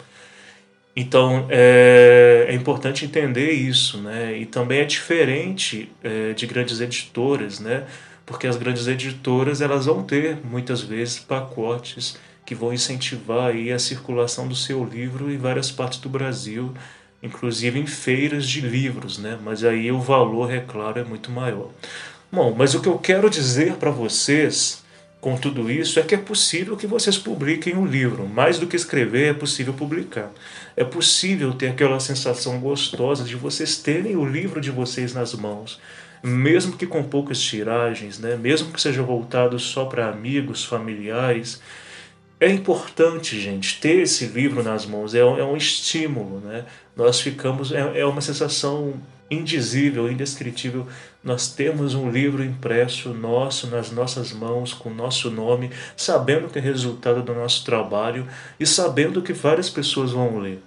Então 0.95 1.47
é, 1.49 2.45
é 2.47 2.55
importante 2.55 3.07
entender 3.07 3.53
isso, 3.53 3.97
né? 4.03 4.37
E 4.37 4.45
também 4.45 4.81
é 4.81 4.85
diferente 4.85 5.91
é, 6.05 6.35
de 6.35 6.47
grandes 6.47 6.79
editoras, 6.83 7.59
né? 7.59 7.87
Porque 8.31 8.47
as 8.47 8.57
grandes 8.57 8.87
editoras 8.87 9.61
elas 9.61 9.87
vão 9.87 10.05
ter 10.05 10.39
muitas 10.45 10.81
vezes 10.81 11.19
pacotes 11.19 12.17
que 12.47 12.55
vão 12.55 12.73
incentivar 12.73 13.49
aí 13.49 13.73
a 13.73 13.79
circulação 13.79 14.47
do 14.47 14.55
seu 14.55 14.85
livro 14.85 15.33
em 15.33 15.37
várias 15.37 15.73
partes 15.73 15.99
do 15.99 16.09
Brasil, 16.09 16.73
inclusive 17.21 17.81
em 17.81 17.87
feiras 17.87 18.49
de 18.49 18.61
livros, 18.61 19.19
né? 19.19 19.37
Mas 19.43 19.65
aí 19.65 19.91
o 19.91 20.01
valor, 20.01 20.53
é 20.53 20.61
claro, 20.61 21.01
é 21.01 21.03
muito 21.03 21.29
maior. 21.29 21.71
Bom, 22.31 22.55
mas 22.57 22.73
o 22.73 22.81
que 22.81 22.89
eu 22.89 22.99
quero 22.99 23.29
dizer 23.29 23.75
para 23.75 23.91
vocês 23.91 24.85
com 25.21 25.37
tudo 25.37 25.69
isso 25.69 25.99
é 25.99 26.03
que 26.05 26.15
é 26.15 26.19
possível 26.19 26.77
que 26.77 26.87
vocês 26.87 27.19
publiquem 27.19 27.77
um 27.77 27.85
livro. 27.85 28.29
Mais 28.29 28.61
do 28.61 28.67
que 28.69 28.77
escrever, 28.77 29.31
é 29.31 29.35
possível 29.35 29.75
publicar. 29.75 30.31
É 30.77 30.85
possível 30.85 31.53
ter 31.53 31.71
aquela 31.71 31.99
sensação 31.99 32.61
gostosa 32.61 33.25
de 33.25 33.35
vocês 33.35 33.79
terem 33.79 34.15
o 34.15 34.25
livro 34.25 34.61
de 34.61 34.71
vocês 34.71 35.13
nas 35.13 35.35
mãos 35.35 35.81
mesmo 36.23 36.77
que 36.77 36.87
com 36.87 37.03
poucas 37.03 37.41
tiragens, 37.41 38.19
né? 38.19 38.37
mesmo 38.37 38.73
que 38.73 38.81
seja 38.81 39.03
voltado 39.03 39.59
só 39.59 39.85
para 39.85 40.09
amigos, 40.09 40.65
familiares. 40.65 41.61
É 42.39 42.49
importante, 42.49 43.39
gente, 43.39 43.81
ter 43.81 44.01
esse 44.01 44.27
livro 44.27 44.63
nas 44.63 44.87
mãos, 44.87 45.15
é, 45.15 45.21
é 45.21 45.45
um 45.45 45.57
estímulo. 45.57 46.41
Né? 46.41 46.65
Nós 46.97 47.21
ficamos, 47.21 47.73
é, 47.73 48.01
é 48.01 48.07
uma 48.07 48.21
sensação 48.21 48.95
indizível, 49.31 50.11
indescritível. 50.11 50.87
Nós 51.23 51.53
temos 51.53 51.95
um 51.95 52.11
livro 52.11 52.43
impresso 52.43 53.15
nosso 53.15 53.69
nas 53.69 53.93
nossas 53.93 54.33
mãos, 54.33 54.75
com 54.75 54.91
nosso 54.91 55.31
nome, 55.31 55.71
sabendo 55.97 56.49
que 56.49 56.59
é 56.59 56.63
resultado 56.63 57.23
do 57.23 57.35
nosso 57.35 57.65
trabalho 57.65 58.27
e 58.59 58.67
sabendo 58.67 59.23
que 59.23 59.33
várias 59.33 59.71
pessoas 59.71 60.11
vão 60.11 60.39
ler. 60.39 60.61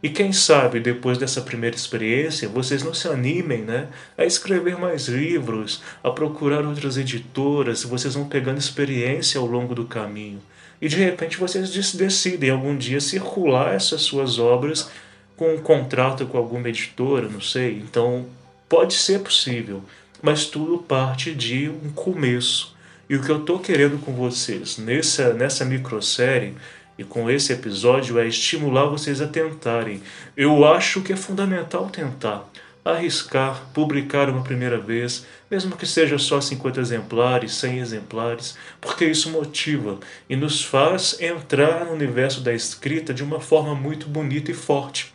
E 0.00 0.08
quem 0.08 0.32
sabe, 0.32 0.78
depois 0.78 1.18
dessa 1.18 1.40
primeira 1.40 1.74
experiência, 1.74 2.48
vocês 2.48 2.84
não 2.84 2.94
se 2.94 3.08
animem 3.08 3.62
né, 3.62 3.88
a 4.16 4.24
escrever 4.24 4.78
mais 4.78 5.08
livros, 5.08 5.82
a 6.04 6.10
procurar 6.10 6.64
outras 6.64 6.96
editoras, 6.96 7.82
vocês 7.82 8.14
vão 8.14 8.28
pegando 8.28 8.58
experiência 8.58 9.40
ao 9.40 9.46
longo 9.46 9.74
do 9.74 9.86
caminho. 9.86 10.40
E 10.80 10.88
de 10.88 10.96
repente 10.96 11.36
vocês 11.36 11.70
decidem 11.94 12.50
algum 12.50 12.76
dia 12.76 13.00
circular 13.00 13.74
essas 13.74 14.02
suas 14.02 14.38
obras 14.38 14.88
com 15.36 15.54
um 15.54 15.58
contrato 15.58 16.26
com 16.26 16.38
alguma 16.38 16.68
editora, 16.68 17.28
não 17.28 17.40
sei. 17.40 17.78
Então, 17.78 18.26
pode 18.68 18.94
ser 18.94 19.20
possível, 19.20 19.82
mas 20.22 20.46
tudo 20.46 20.78
parte 20.78 21.34
de 21.34 21.68
um 21.68 21.90
começo. 21.90 22.76
E 23.10 23.16
o 23.16 23.22
que 23.22 23.30
eu 23.30 23.38
estou 23.38 23.58
querendo 23.58 23.98
com 23.98 24.12
vocês 24.12 24.78
nessa, 24.78 25.32
nessa 25.32 25.64
microsérie 25.64 26.54
e 26.98 27.04
com 27.04 27.30
esse 27.30 27.52
episódio 27.52 28.18
é 28.18 28.26
estimular 28.26 28.86
vocês 28.86 29.22
a 29.22 29.26
tentarem. 29.26 30.02
Eu 30.36 30.64
acho 30.64 31.00
que 31.00 31.12
é 31.12 31.16
fundamental 31.16 31.88
tentar. 31.88 32.50
Arriscar, 32.84 33.62
publicar 33.72 34.28
uma 34.28 34.42
primeira 34.42 34.78
vez, 34.78 35.26
mesmo 35.50 35.76
que 35.76 35.86
seja 35.86 36.18
só 36.18 36.40
50 36.40 36.80
exemplares, 36.80 37.52
100 37.52 37.78
exemplares, 37.78 38.58
porque 38.80 39.04
isso 39.04 39.30
motiva 39.30 39.98
e 40.28 40.34
nos 40.34 40.64
faz 40.64 41.20
entrar 41.20 41.84
no 41.84 41.92
universo 41.92 42.40
da 42.40 42.52
escrita 42.52 43.14
de 43.14 43.22
uma 43.22 43.40
forma 43.40 43.74
muito 43.74 44.08
bonita 44.08 44.50
e 44.50 44.54
forte. 44.54 45.14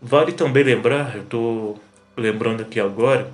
Vale 0.00 0.32
também 0.32 0.62
lembrar, 0.62 1.16
eu 1.16 1.22
estou 1.22 1.80
lembrando 2.16 2.62
aqui 2.62 2.78
agora, 2.78 3.30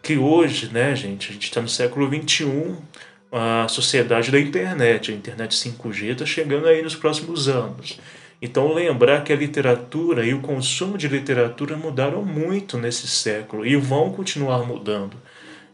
que 0.00 0.16
hoje, 0.16 0.70
né, 0.72 0.94
gente, 0.94 1.30
a 1.30 1.32
gente 1.32 1.44
está 1.44 1.60
no 1.60 1.68
século 1.68 2.08
21, 2.08 2.76
a 3.36 3.66
sociedade 3.66 4.30
da 4.30 4.38
internet. 4.38 5.10
A 5.10 5.14
internet 5.14 5.56
5G 5.56 6.12
está 6.12 6.24
chegando 6.24 6.68
aí 6.68 6.80
nos 6.82 6.94
próximos 6.94 7.48
anos. 7.48 7.98
Então, 8.40 8.72
lembrar 8.72 9.24
que 9.24 9.32
a 9.32 9.36
literatura 9.36 10.24
e 10.24 10.32
o 10.32 10.40
consumo 10.40 10.96
de 10.96 11.08
literatura 11.08 11.76
mudaram 11.76 12.24
muito 12.24 12.78
nesse 12.78 13.08
século 13.08 13.66
e 13.66 13.74
vão 13.74 14.12
continuar 14.12 14.64
mudando. 14.64 15.16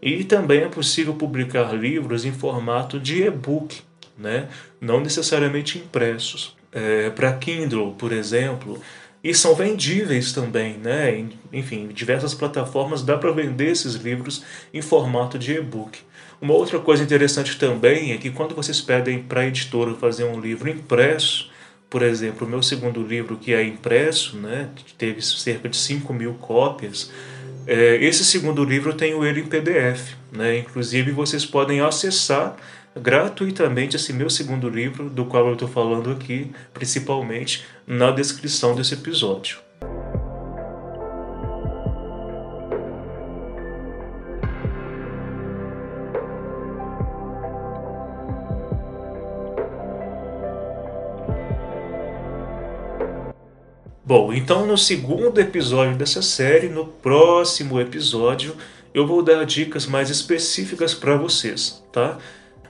E 0.00 0.24
também 0.24 0.62
é 0.62 0.68
possível 0.68 1.14
publicar 1.14 1.74
livros 1.74 2.24
em 2.24 2.32
formato 2.32 2.98
de 2.98 3.24
e-book, 3.24 3.82
né? 4.16 4.48
não 4.80 5.00
necessariamente 5.00 5.78
impressos. 5.78 6.56
É, 6.72 7.10
Para 7.10 7.32
Kindle, 7.34 7.92
por 7.98 8.12
exemplo, 8.12 8.80
e 9.22 9.34
são 9.34 9.54
vendíveis 9.54 10.32
também, 10.32 10.78
né? 10.78 11.26
Enfim, 11.52 11.88
diversas 11.88 12.32
plataformas 12.32 13.02
dá 13.02 13.18
para 13.18 13.32
vender 13.32 13.72
esses 13.72 13.94
livros 13.96 14.42
em 14.72 14.80
formato 14.80 15.38
de 15.38 15.52
e-book. 15.52 15.98
Uma 16.40 16.54
outra 16.54 16.78
coisa 16.78 17.02
interessante 17.02 17.58
também 17.58 18.12
é 18.12 18.16
que 18.16 18.30
quando 18.30 18.54
vocês 18.54 18.80
pedem 18.80 19.22
para 19.22 19.42
a 19.42 19.46
editora 19.46 19.94
fazer 19.94 20.24
um 20.24 20.40
livro 20.40 20.70
impresso, 20.70 21.50
por 21.90 22.02
exemplo, 22.02 22.46
o 22.46 22.50
meu 22.50 22.62
segundo 22.62 23.02
livro 23.02 23.36
que 23.36 23.52
é 23.52 23.62
impresso, 23.62 24.36
né, 24.36 24.70
teve 24.96 25.20
cerca 25.20 25.68
de 25.68 25.76
5 25.76 26.14
mil 26.14 26.34
cópias, 26.34 27.10
é, 27.66 27.96
esse 27.96 28.24
segundo 28.24 28.64
livro 28.64 28.90
eu 28.90 28.96
tenho 28.96 29.24
ele 29.24 29.40
em 29.40 29.46
PDF. 29.46 30.14
Né, 30.32 30.58
inclusive 30.58 31.10
vocês 31.10 31.44
podem 31.44 31.80
acessar 31.80 32.56
gratuitamente 32.98 33.96
esse 33.96 34.12
meu 34.12 34.30
segundo 34.30 34.68
livro, 34.68 35.10
do 35.10 35.26
qual 35.26 35.46
eu 35.46 35.52
estou 35.52 35.68
falando 35.68 36.10
aqui, 36.10 36.50
principalmente 36.72 37.64
na 37.86 38.10
descrição 38.10 38.74
desse 38.74 38.94
episódio. 38.94 39.58
Bom, 54.10 54.32
então 54.32 54.66
no 54.66 54.76
segundo 54.76 55.40
episódio 55.40 55.94
dessa 55.94 56.20
série, 56.20 56.68
no 56.68 56.84
próximo 56.84 57.80
episódio, 57.80 58.56
eu 58.92 59.06
vou 59.06 59.22
dar 59.22 59.46
dicas 59.46 59.86
mais 59.86 60.10
específicas 60.10 60.92
para 60.92 61.14
vocês, 61.14 61.80
tá? 61.92 62.18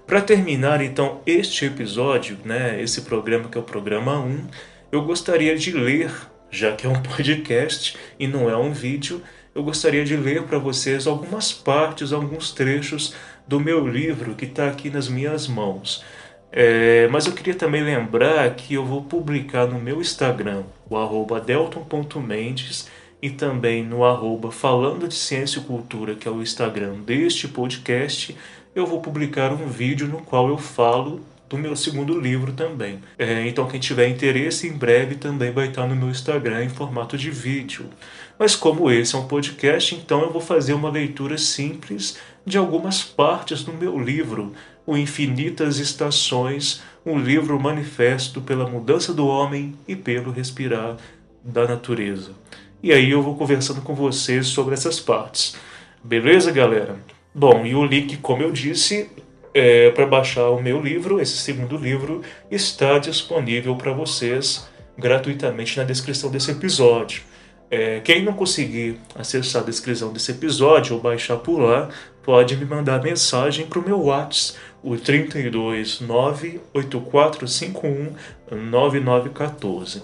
Para 0.07 0.21
terminar 0.21 0.83
então 0.83 1.23
este 1.25 1.65
episódio, 1.65 2.37
né, 2.45 2.79
esse 2.83 3.01
programa 3.01 3.49
que 3.49 3.57
é 3.57 3.61
o 3.63 3.65
programa 3.65 4.21
1, 4.21 4.49
eu 4.93 5.03
gostaria 5.03 5.57
de 5.57 5.73
ler, 5.73 6.13
já 6.51 6.73
que 6.77 6.87
é 6.87 6.91
um 6.91 7.01
podcast 7.17 7.97
e 8.19 8.27
não 8.27 8.51
é 8.51 8.55
um 8.59 8.71
vídeo, 8.71 9.23
eu 9.55 9.63
gostaria 9.63 10.05
de 10.05 10.19
ler 10.19 10.43
para 10.43 10.59
vocês 10.59 11.07
algumas 11.07 11.55
partes, 11.55 12.13
alguns 12.13 12.53
trechos 12.53 13.15
do 13.49 13.59
meu 13.59 13.89
livro 13.89 14.35
que 14.35 14.45
está 14.45 14.69
aqui 14.69 14.91
nas 14.91 15.09
minhas 15.09 15.49
mãos. 15.49 16.05
É, 16.53 17.07
mas 17.09 17.27
eu 17.27 17.33
queria 17.33 17.55
também 17.55 17.83
lembrar 17.83 18.55
que 18.55 18.75
eu 18.75 18.85
vou 18.85 19.03
publicar 19.03 19.67
no 19.67 19.79
meu 19.79 20.01
Instagram, 20.01 20.65
o 20.89 20.97
arroba 20.97 21.41
delton.mendes, 21.41 22.89
e 23.23 23.31
também 23.31 23.85
no 23.85 24.05
arroba 24.05 24.51
falando 24.51 25.07
de 25.07 25.15
ciência 25.15 25.61
e 25.61 25.63
cultura, 25.63 26.15
que 26.15 26.27
é 26.27 26.31
o 26.31 26.43
Instagram 26.43 26.95
deste 27.01 27.47
podcast, 27.47 28.37
eu 28.75 28.87
vou 28.87 29.01
publicar 29.01 29.53
um 29.53 29.67
vídeo 29.67 30.07
no 30.07 30.23
qual 30.23 30.49
eu 30.49 30.57
falo 30.57 31.21
do 31.49 31.59
meu 31.59 31.75
segundo 31.75 32.19
livro 32.19 32.53
também. 32.53 33.01
É, 33.19 33.47
então, 33.47 33.67
quem 33.67 33.81
tiver 33.81 34.09
interesse, 34.09 34.69
em 34.69 34.73
breve 34.73 35.17
também 35.17 35.51
vai 35.51 35.69
estar 35.69 35.87
no 35.87 35.97
meu 35.97 36.09
Instagram 36.09 36.65
em 36.65 36.69
formato 36.69 37.19
de 37.19 37.29
vídeo. 37.29 37.87
Mas, 38.39 38.55
como 38.55 38.91
esse 38.91 39.17
é 39.17 39.19
um 39.19 39.27
podcast, 39.27 39.95
então 39.97 40.23
eu 40.23 40.33
vou 40.33 40.41
fazer 40.41 40.73
uma 40.73 40.89
leitura 40.89 41.37
simples 41.37 42.17
de 42.47 42.57
algumas 42.57 43.03
partes 43.03 43.65
do 43.65 43.73
meu 43.73 43.99
livro, 43.99 44.55
O 44.87 44.97
Infinitas 44.97 45.79
Estações, 45.79 46.83
um 47.05 47.19
livro 47.19 47.59
manifesto 47.59 48.41
pela 48.41 48.69
mudança 48.69 49.13
do 49.13 49.27
homem 49.27 49.75
e 49.87 49.95
pelo 49.95 50.33
respirar 50.33 50.97
da 51.45 51.67
natureza. 51.67 52.33
E 52.83 52.93
aí 52.93 53.11
eu 53.11 53.23
vou 53.23 53.37
conversando 53.37 53.83
com 53.83 53.95
vocês 53.95 54.47
sobre 54.47 54.75
essas 54.75 54.99
partes. 54.99 55.57
Beleza, 56.03 56.51
galera? 56.51 56.97
Bom, 57.35 57.65
e 57.67 57.75
o 57.75 57.85
link, 57.85 58.17
como 58.17 58.43
eu 58.43 58.51
disse, 58.51 59.11
é, 59.53 59.91
para 59.91 60.07
baixar 60.07 60.49
o 60.51 60.63
meu 60.63 60.81
livro, 60.81 61.21
esse 61.21 61.37
segundo 61.37 61.77
livro, 61.77 62.23
está 62.51 62.99
disponível 62.99 63.77
para 63.77 63.93
vocês 63.93 64.69
gratuitamente 64.97 65.77
na 65.77 65.85
descrição 65.85 66.31
desse 66.31 66.51
episódio. 66.51 67.23
É, 67.71 68.01
quem 68.01 68.25
não 68.25 68.33
conseguir 68.33 68.99
acessar 69.15 69.63
a 69.63 69.65
descrição 69.65 70.13
desse 70.13 70.33
episódio 70.33 70.97
ou 70.97 71.01
baixar 71.01 71.37
por 71.37 71.61
lá, 71.61 71.89
pode 72.23 72.57
me 72.57 72.65
mandar 72.65 73.03
mensagem 73.03 73.67
para 73.67 73.79
o 73.79 73.85
meu 73.85 74.01
WhatsApp, 74.01 74.59
o 74.83 74.97
32 74.97 76.01
98451 76.01 78.15
9914. 78.51 80.03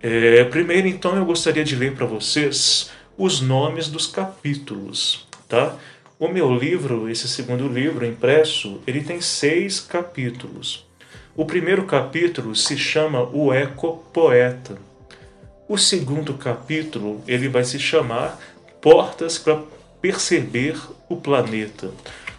É, 0.00 0.44
primeiro, 0.44 0.86
então, 0.86 1.16
eu 1.16 1.24
gostaria 1.24 1.64
de 1.64 1.74
ler 1.74 1.94
para 1.94 2.04
vocês 2.04 2.90
os 3.16 3.40
nomes 3.40 3.88
dos 3.88 4.06
capítulos, 4.06 5.26
tá? 5.48 5.74
O 6.18 6.28
meu 6.28 6.54
livro, 6.54 7.08
esse 7.08 7.26
segundo 7.26 7.66
livro 7.66 8.06
impresso, 8.06 8.80
ele 8.86 9.02
tem 9.02 9.20
seis 9.20 9.80
capítulos. 9.80 10.86
O 11.36 11.44
primeiro 11.44 11.84
capítulo 11.84 12.54
se 12.54 12.78
chama 12.78 13.22
O 13.32 13.52
Eco 13.52 14.04
Poeta. 14.12 14.78
O 15.68 15.76
segundo 15.76 16.34
capítulo 16.34 17.20
ele 17.26 17.48
vai 17.48 17.64
se 17.64 17.78
chamar 17.78 18.38
Portas 18.80 19.38
para 19.38 19.60
Perceber 20.00 20.78
o 21.08 21.16
Planeta. 21.16 21.90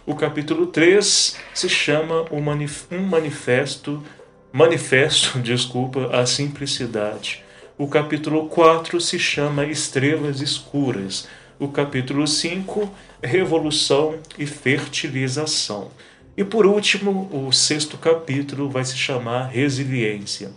O 0.06 0.14
capítulo 0.14 0.68
3 0.68 1.36
se 1.52 1.68
chama 1.68 2.26
Um 2.30 2.40
Manifesto, 2.40 4.04
Manifesto, 4.52 5.36
desculpa, 5.42 6.16
a 6.16 6.24
Simplicidade. 6.24 7.42
O 7.76 7.88
capítulo 7.88 8.46
4 8.48 9.00
se 9.00 9.18
chama 9.18 9.66
Estrelas 9.66 10.40
Escuras. 10.40 11.26
O 11.58 11.66
capítulo 11.66 12.24
5 12.24 12.88
revolução 13.20 14.20
e 14.38 14.46
fertilização. 14.46 15.90
E 16.36 16.44
por 16.44 16.66
último, 16.66 17.28
o 17.32 17.50
sexto 17.50 17.98
capítulo 17.98 18.70
vai 18.70 18.84
se 18.84 18.96
chamar 18.96 19.48
resiliência. 19.48 20.52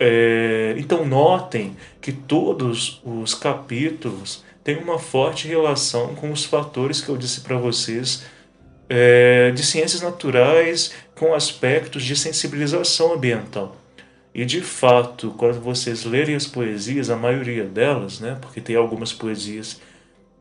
É, 0.00 0.74
então, 0.76 1.06
notem 1.06 1.76
que 2.00 2.10
todos 2.10 3.00
os 3.04 3.34
capítulos 3.34 4.42
têm 4.64 4.78
uma 4.78 4.98
forte 4.98 5.46
relação 5.46 6.16
com 6.16 6.32
os 6.32 6.44
fatores 6.44 7.00
que 7.00 7.08
eu 7.08 7.16
disse 7.16 7.42
para 7.42 7.56
vocês 7.56 8.24
é, 8.96 9.50
de 9.50 9.64
ciências 9.64 10.00
naturais 10.00 10.92
com 11.16 11.34
aspectos 11.34 12.04
de 12.04 12.14
sensibilização 12.14 13.12
ambiental. 13.12 13.76
E 14.32 14.44
de 14.44 14.60
fato, 14.60 15.34
quando 15.36 15.60
vocês 15.60 16.04
lerem 16.04 16.36
as 16.36 16.46
poesias, 16.46 17.10
a 17.10 17.16
maioria 17.16 17.64
delas, 17.64 18.20
né, 18.20 18.38
porque 18.40 18.60
tem 18.60 18.76
algumas 18.76 19.12
poesias 19.12 19.80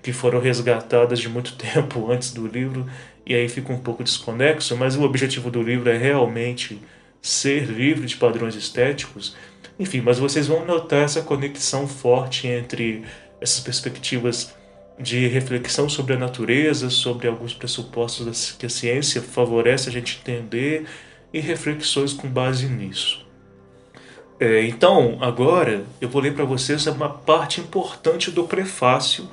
que 0.04 0.14
foram 0.14 0.40
resgatadas 0.40 1.20
de 1.20 1.28
muito 1.28 1.56
tempo 1.58 2.12
antes 2.12 2.32
do 2.32 2.46
livro 2.46 2.86
e 3.26 3.34
aí 3.34 3.50
fica 3.50 3.74
um 3.74 3.80
pouco 3.80 4.04
desconexo, 4.04 4.78
mas 4.78 4.96
o 4.96 5.02
objetivo 5.02 5.50
do 5.50 5.64
livro 5.64 5.90
é 5.90 5.98
realmente 5.98 6.80
ser 7.22 7.66
livre 7.66 8.06
de 8.06 8.18
padrões 8.18 8.54
estéticos. 8.54 9.36
Enfim, 9.80 10.02
mas 10.02 10.20
vocês 10.20 10.46
vão 10.46 10.64
notar 10.64 11.06
essa 11.06 11.24
conexão 11.24 11.88
forte 11.88 12.46
entre 12.48 13.04
essas 13.42 13.62
perspectivas 13.62 14.54
de 15.00 15.28
reflexão 15.28 15.90
sobre 15.90 16.14
a 16.14 16.18
natureza, 16.18 16.90
sobre 16.90 17.28
alguns 17.28 17.54
pressupostos 17.54 18.56
que 18.58 18.66
a 18.66 18.70
ciência 18.70 19.22
favorece 19.22 19.90
a 19.90 19.92
gente 19.92 20.20
entender 20.22 20.86
e 21.34 21.40
reflexões 21.40 22.14
com 22.14 22.28
base 22.28 22.68
nisso. 22.68 23.26
É, 24.40 24.66
então, 24.66 25.18
agora 25.22 25.86
eu 26.02 26.10
vou 26.10 26.22
ler 26.22 26.34
para 26.34 26.46
vocês 26.46 26.86
uma 26.88 27.10
parte 27.10 27.62
importante 27.62 28.30
do 28.30 28.44
prefácio 28.44 29.28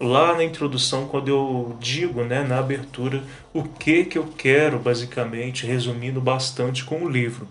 lá 0.00 0.34
na 0.34 0.44
introdução, 0.44 1.06
quando 1.06 1.28
eu 1.28 1.76
digo, 1.78 2.24
né, 2.24 2.42
na 2.42 2.58
abertura, 2.58 3.22
o 3.52 3.62
que 3.62 4.04
que 4.04 4.18
eu 4.18 4.24
quero, 4.36 4.78
basicamente, 4.78 5.66
resumindo 5.66 6.20
bastante 6.20 6.84
com 6.84 7.04
o 7.04 7.08
livro. 7.08 7.46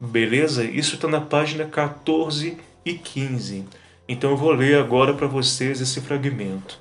Beleza? 0.00 0.64
Isso 0.64 0.94
está 0.94 1.08
na 1.08 1.20
página 1.20 1.64
14 1.64 2.56
e 2.84 2.94
15. 2.94 3.64
Então 4.06 4.30
eu 4.30 4.36
vou 4.36 4.52
ler 4.52 4.78
agora 4.78 5.14
para 5.14 5.26
vocês 5.26 5.80
esse 5.80 6.00
fragmento. 6.00 6.78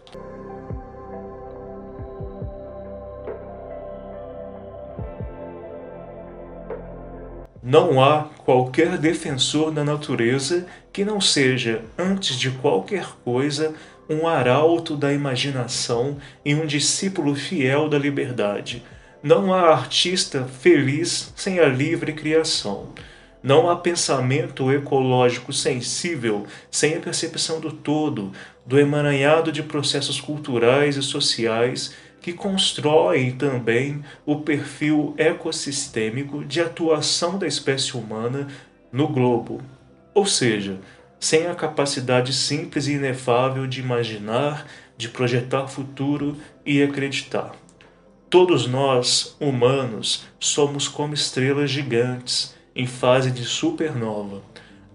Não 7.61 8.03
há 8.03 8.25
qualquer 8.43 8.97
defensor 8.97 9.71
da 9.71 9.85
natureza 9.85 10.67
que 10.91 11.05
não 11.05 11.21
seja, 11.21 11.81
antes 11.97 12.37
de 12.37 12.51
qualquer 12.51 13.07
coisa, 13.23 13.73
um 14.09 14.27
arauto 14.27 14.97
da 14.97 15.13
imaginação 15.13 16.17
e 16.43 16.53
um 16.53 16.65
discípulo 16.65 17.33
fiel 17.35 17.87
da 17.87 17.97
liberdade. 17.97 18.83
Não 19.23 19.53
há 19.53 19.71
artista 19.71 20.43
feliz 20.43 21.31
sem 21.37 21.59
a 21.61 21.67
livre 21.67 22.11
criação. 22.11 22.89
Não 23.43 23.69
há 23.69 23.75
pensamento 23.75 24.71
ecológico 24.71 25.51
sensível 25.51 26.47
sem 26.71 26.95
a 26.95 27.01
percepção 27.01 27.59
do 27.59 27.73
todo, 27.73 28.31
do 28.65 28.79
emaranhado 28.79 29.51
de 29.51 29.61
processos 29.61 30.21
culturais 30.21 30.95
e 30.95 31.03
sociais 31.03 31.93
que 32.21 32.31
constroem 32.31 33.33
também 33.33 34.01
o 34.25 34.39
perfil 34.39 35.13
ecossistêmico 35.17 36.45
de 36.45 36.61
atuação 36.61 37.37
da 37.37 37.45
espécie 37.45 37.97
humana 37.97 38.47
no 38.89 39.09
globo. 39.09 39.61
Ou 40.13 40.25
seja, 40.25 40.79
sem 41.19 41.47
a 41.47 41.53
capacidade 41.53 42.31
simples 42.31 42.87
e 42.87 42.93
inefável 42.93 43.67
de 43.67 43.81
imaginar, 43.81 44.65
de 44.95 45.09
projetar 45.09 45.67
futuro 45.67 46.37
e 46.65 46.81
acreditar. 46.81 47.51
Todos 48.29 48.67
nós, 48.67 49.35
humanos, 49.37 50.25
somos 50.39 50.87
como 50.87 51.13
estrelas 51.13 51.69
gigantes 51.69 52.55
em 52.75 52.87
fase 52.87 53.31
de 53.31 53.43
supernova, 53.43 54.41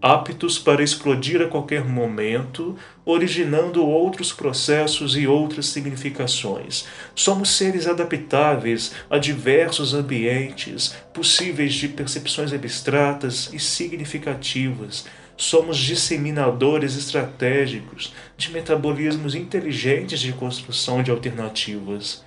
aptos 0.01 0.59
para 0.59 0.83
explodir 0.83 1.43
a 1.43 1.49
qualquer 1.49 1.85
momento, 1.85 2.77
originando 3.05 3.85
outros 3.85 4.33
processos 4.33 5.17
e 5.17 5.27
outras 5.27 5.67
significações. 5.67 6.87
Somos 7.15 7.57
seres 7.57 7.87
adaptáveis 7.87 8.93
a 9.11 9.19
diversos 9.19 9.95
ambientes, 9.95 10.95
possíveis 11.13 11.75
de 11.75 11.89
percepções 11.89 12.53
abstratas 12.53 13.51
e 13.53 13.59
significativas 13.59 15.05
somos 15.39 15.79
disseminadores 15.79 16.97
estratégicos 16.97 18.13
de 18.37 18.51
metabolismos 18.51 19.37
inteligentes 19.37 20.19
de 20.19 20.33
construção 20.33 21.01
de 21.01 21.13
alternativas. 21.13 22.25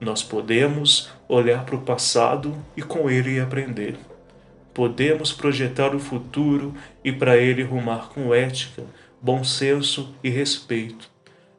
Nós 0.00 0.22
podemos 0.22 1.10
olhar 1.28 1.64
para 1.66 1.74
o 1.74 1.82
passado 1.82 2.56
e 2.76 2.82
com 2.82 3.10
ele 3.10 3.40
aprender. 3.40 3.98
Podemos 4.80 5.30
projetar 5.30 5.94
o 5.94 5.98
futuro 5.98 6.72
e 7.04 7.12
para 7.12 7.36
ele 7.36 7.62
rumar 7.62 8.08
com 8.08 8.34
ética, 8.34 8.82
bom 9.20 9.44
senso 9.44 10.14
e 10.24 10.30
respeito. 10.30 11.10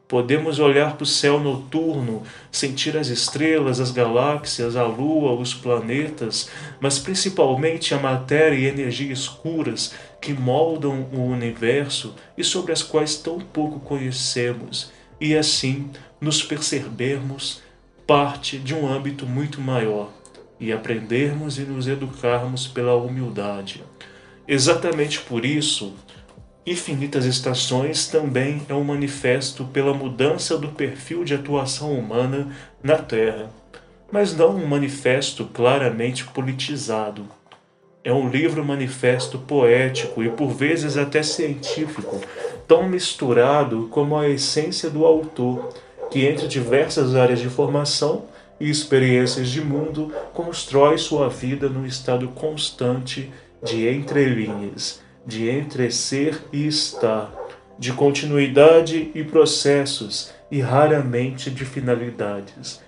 Podemos 0.08 0.58
olhar 0.58 0.96
para 0.96 1.04
o 1.04 1.06
céu 1.06 1.40
noturno, 1.40 2.24
sentir 2.52 2.98
as 2.98 3.10
estrelas, 3.10 3.80
as 3.80 3.92
galáxias, 3.92 4.76
a 4.76 4.88
lua, 4.88 5.34
os 5.34 5.54
planetas, 5.54 6.50
mas 6.80 6.98
principalmente 6.98 7.94
a 7.94 8.00
matéria 8.00 8.58
e 8.58 8.66
energia 8.66 9.14
escuras 9.14 9.94
que 10.20 10.34
moldam 10.34 11.08
o 11.14 11.22
universo 11.24 12.16
e 12.36 12.44
sobre 12.44 12.72
as 12.72 12.82
quais 12.82 13.18
tão 13.18 13.40
pouco 13.40 13.80
conhecemos, 13.82 14.92
e 15.20 15.38
assim 15.38 15.92
nos 16.20 16.42
percebermos 16.42 17.62
parte 18.08 18.58
de 18.58 18.74
um 18.74 18.92
âmbito 18.92 19.28
muito 19.28 19.62
maior 19.62 20.10
e 20.62 20.72
aprendermos 20.72 21.58
e 21.58 21.64
nos 21.64 21.88
educarmos 21.88 22.68
pela 22.68 22.96
humildade. 22.96 23.84
Exatamente 24.48 25.20
por 25.20 25.44
isso, 25.44 25.94
Infinitas 26.66 27.26
Estações 27.26 28.08
também 28.08 28.62
é 28.70 28.74
um 28.76 28.84
manifesto 28.84 29.66
pela 29.66 29.96
mudança 29.96 30.60
do 30.60 30.68
perfil 30.70 31.24
de 31.24 31.34
atuação 31.34 31.92
humana 31.92 32.56
na 32.84 32.98
Terra, 32.98 33.50
mas 34.12 34.38
não 34.38 34.52
um 34.52 34.68
manifesto 34.68 35.46
claramente 35.46 36.24
politizado. 36.26 37.26
É 38.04 38.14
um 38.14 38.30
livro 38.30 38.64
manifesto 38.64 39.40
poético 39.40 40.24
e 40.24 40.30
por 40.30 40.50
vezes 40.50 40.98
até 40.98 41.24
científico, 41.24 42.22
tão 42.68 42.88
misturado 42.88 43.88
como 43.90 44.16
a 44.16 44.30
essência 44.30 44.88
do 44.88 45.04
autor, 45.04 45.74
que 46.12 46.28
entre 46.28 46.48
diversas 46.48 47.16
áreas 47.16 47.40
de 47.40 47.50
formação 47.50 48.26
e 48.62 48.70
experiências 48.70 49.50
de 49.50 49.60
mundo 49.60 50.14
constrói 50.34 50.98
sua 51.00 51.28
vida 51.28 51.68
num 51.68 51.86
estado 51.86 52.28
constante 52.28 53.32
de 53.64 53.90
entrelinhas, 53.90 55.02
de 55.26 55.50
entreser 55.50 56.40
e 56.54 56.68
estar, 56.68 57.34
de 57.80 57.92
continuidade 57.92 59.10
e 59.16 59.24
processos 59.24 60.32
e 60.52 60.62
raramente 60.62 61.50
de 61.50 61.66
finalidades. 61.66 62.80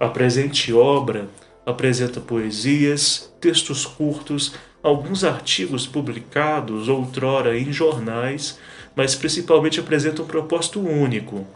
A 0.00 0.08
presente 0.08 0.72
obra 0.72 1.28
apresenta 1.66 2.18
poesias, 2.18 3.30
textos 3.38 3.84
curtos, 3.84 4.54
alguns 4.82 5.24
artigos 5.24 5.86
publicados 5.86 6.88
outrora 6.88 7.56
em 7.56 7.70
jornais, 7.70 8.58
mas 8.96 9.14
principalmente 9.14 9.78
apresenta 9.78 10.22
um 10.22 10.26
propósito 10.26 10.80
único, 10.80 11.46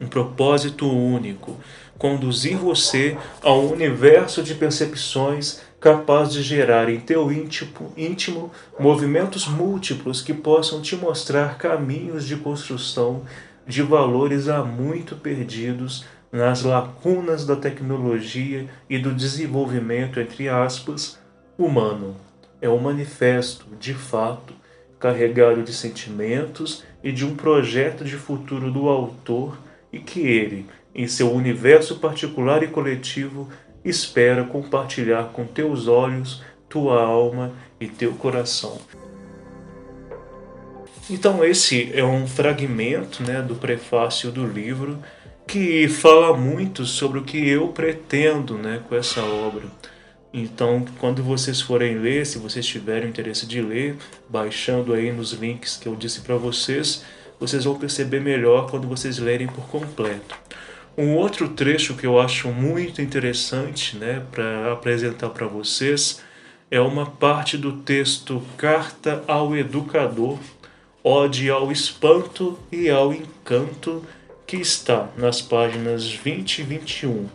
um 0.00 0.08
propósito 0.08 0.90
único, 0.90 1.56
conduzir 2.02 2.56
você 2.56 3.16
a 3.44 3.52
um 3.52 3.74
universo 3.74 4.42
de 4.42 4.56
percepções 4.56 5.60
capaz 5.80 6.32
de 6.32 6.42
gerar 6.42 6.88
em 6.88 6.98
teu 6.98 7.30
íntimo, 7.30 7.92
íntimo 7.96 8.50
movimentos 8.76 9.46
múltiplos 9.46 10.20
que 10.20 10.34
possam 10.34 10.82
te 10.82 10.96
mostrar 10.96 11.58
caminhos 11.58 12.26
de 12.26 12.34
construção 12.34 13.22
de 13.64 13.82
valores 13.82 14.48
há 14.48 14.64
muito 14.64 15.14
perdidos 15.14 16.04
nas 16.32 16.64
lacunas 16.64 17.46
da 17.46 17.54
tecnologia 17.54 18.68
e 18.90 18.98
do 18.98 19.14
desenvolvimento, 19.14 20.18
entre 20.18 20.48
aspas, 20.48 21.20
humano. 21.56 22.16
É 22.60 22.68
um 22.68 22.78
manifesto, 22.78 23.64
de 23.78 23.94
fato, 23.94 24.52
carregado 24.98 25.62
de 25.62 25.72
sentimentos 25.72 26.82
e 27.00 27.12
de 27.12 27.24
um 27.24 27.36
projeto 27.36 28.04
de 28.04 28.16
futuro 28.16 28.72
do 28.72 28.88
autor 28.88 29.56
e 29.92 30.00
que 30.00 30.20
ele, 30.20 30.66
em 30.94 31.06
seu 31.06 31.32
universo 31.32 31.96
particular 31.96 32.62
e 32.62 32.68
coletivo, 32.68 33.48
espera 33.84 34.44
compartilhar 34.44 35.30
com 35.32 35.44
teus 35.44 35.88
olhos, 35.88 36.42
tua 36.68 37.02
alma 37.02 37.52
e 37.80 37.86
teu 37.86 38.12
coração. 38.12 38.78
Então 41.10 41.44
esse 41.44 41.90
é 41.92 42.04
um 42.04 42.26
fragmento 42.26 43.22
né, 43.22 43.42
do 43.42 43.56
prefácio 43.56 44.30
do 44.30 44.46
livro 44.46 45.02
que 45.46 45.88
fala 45.88 46.36
muito 46.36 46.86
sobre 46.86 47.18
o 47.18 47.24
que 47.24 47.48
eu 47.48 47.68
pretendo 47.68 48.56
né, 48.56 48.80
com 48.88 48.94
essa 48.94 49.22
obra. 49.22 49.64
Então, 50.32 50.82
quando 50.98 51.22
vocês 51.22 51.60
forem 51.60 51.98
ler, 51.98 52.24
se 52.24 52.38
vocês 52.38 52.64
tiverem 52.64 53.10
interesse 53.10 53.44
de 53.44 53.60
ler, 53.60 53.96
baixando 54.30 54.94
aí 54.94 55.12
nos 55.12 55.32
links 55.32 55.76
que 55.76 55.86
eu 55.86 55.94
disse 55.94 56.20
para 56.20 56.36
vocês, 56.36 57.04
vocês 57.38 57.64
vão 57.64 57.78
perceber 57.78 58.20
melhor 58.20 58.70
quando 58.70 58.88
vocês 58.88 59.18
lerem 59.18 59.46
por 59.46 59.66
completo. 59.66 60.34
Um 60.96 61.14
outro 61.16 61.48
trecho 61.48 61.94
que 61.94 62.06
eu 62.06 62.20
acho 62.20 62.48
muito 62.48 63.00
interessante 63.00 63.96
né, 63.96 64.22
para 64.30 64.72
apresentar 64.72 65.30
para 65.30 65.46
vocês 65.46 66.20
é 66.70 66.78
uma 66.80 67.06
parte 67.06 67.56
do 67.56 67.78
texto 67.78 68.42
Carta 68.58 69.24
ao 69.26 69.56
Educador, 69.56 70.38
Ode 71.02 71.48
ao 71.48 71.72
Espanto 71.72 72.58
e 72.70 72.90
ao 72.90 73.12
Encanto, 73.12 74.04
que 74.46 74.58
está 74.58 75.08
nas 75.16 75.40
páginas 75.40 76.12
20 76.12 76.58
e 76.58 76.62
21. 76.62 77.26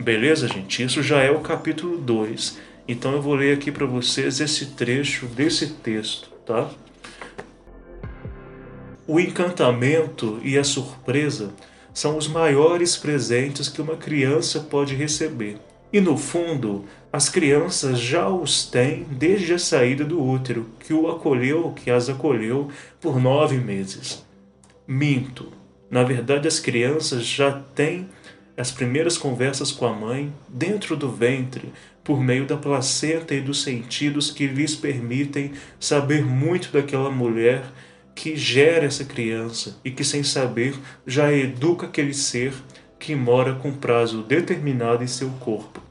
Beleza, 0.00 0.48
gente? 0.48 0.82
Isso 0.82 1.04
já 1.04 1.22
é 1.22 1.30
o 1.30 1.40
capítulo 1.40 1.96
2. 1.98 2.58
Então 2.88 3.12
eu 3.12 3.22
vou 3.22 3.34
ler 3.34 3.56
aqui 3.56 3.70
para 3.70 3.86
vocês 3.86 4.40
esse 4.40 4.66
trecho 4.74 5.26
desse 5.26 5.68
texto, 5.68 6.30
tá? 6.44 6.68
O 9.06 9.20
encantamento 9.20 10.40
e 10.42 10.58
a 10.58 10.64
surpresa 10.64 11.54
são 11.96 12.18
os 12.18 12.28
maiores 12.28 12.94
presentes 12.94 13.70
que 13.70 13.80
uma 13.80 13.96
criança 13.96 14.60
pode 14.60 14.94
receber. 14.94 15.56
E 15.90 15.98
no 15.98 16.18
fundo, 16.18 16.84
as 17.10 17.30
crianças 17.30 17.98
já 17.98 18.28
os 18.28 18.66
têm 18.66 19.04
desde 19.04 19.54
a 19.54 19.58
saída 19.58 20.04
do 20.04 20.22
útero, 20.22 20.66
que 20.78 20.92
o 20.92 21.08
acolheu, 21.08 21.72
que 21.72 21.90
as 21.90 22.10
acolheu 22.10 22.68
por 23.00 23.18
nove 23.18 23.56
meses. 23.56 24.22
Minto. 24.86 25.50
Na 25.90 26.04
verdade, 26.04 26.46
as 26.46 26.60
crianças 26.60 27.24
já 27.24 27.50
têm 27.74 28.06
as 28.58 28.70
primeiras 28.70 29.16
conversas 29.16 29.72
com 29.72 29.86
a 29.86 29.92
mãe 29.94 30.30
dentro 30.46 30.98
do 30.98 31.10
ventre, 31.10 31.72
por 32.04 32.20
meio 32.20 32.44
da 32.44 32.58
placenta 32.58 33.34
e 33.34 33.40
dos 33.40 33.62
sentidos 33.62 34.30
que 34.30 34.46
lhes 34.46 34.76
permitem 34.76 35.52
saber 35.80 36.22
muito 36.22 36.70
daquela 36.70 37.10
mulher 37.10 37.64
que 38.16 38.34
gera 38.34 38.86
essa 38.86 39.04
criança 39.04 39.78
e 39.84 39.90
que, 39.90 40.02
sem 40.02 40.24
saber, 40.24 40.74
já 41.06 41.30
educa 41.30 41.86
aquele 41.86 42.14
ser 42.14 42.54
que 42.98 43.14
mora 43.14 43.54
com 43.54 43.70
prazo 43.72 44.22
determinado 44.22 45.04
em 45.04 45.06
seu 45.06 45.28
corpo. 45.38 45.82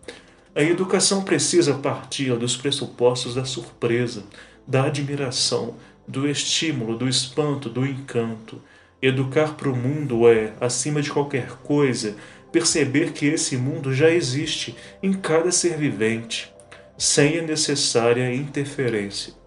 A 0.55 0.63
educação 0.63 1.23
precisa 1.23 1.75
partir 1.75 2.35
dos 2.35 2.57
pressupostos 2.57 3.35
da 3.35 3.45
surpresa, 3.45 4.23
da 4.67 4.85
admiração, 4.85 5.75
do 6.07 6.27
estímulo, 6.27 6.97
do 6.97 7.07
espanto, 7.07 7.69
do 7.69 7.85
encanto. 7.85 8.59
Educar 8.99 9.53
para 9.53 9.69
o 9.69 9.75
mundo 9.75 10.27
é, 10.27 10.53
acima 10.59 11.03
de 11.03 11.11
qualquer 11.11 11.49
coisa, 11.57 12.15
perceber 12.51 13.11
que 13.11 13.27
esse 13.27 13.55
mundo 13.55 13.93
já 13.93 14.09
existe 14.09 14.75
em 15.03 15.13
cada 15.13 15.51
ser 15.51 15.77
vivente, 15.77 16.51
sem 16.97 17.37
a 17.37 17.43
necessária 17.43 18.33
interferência. 18.33 19.44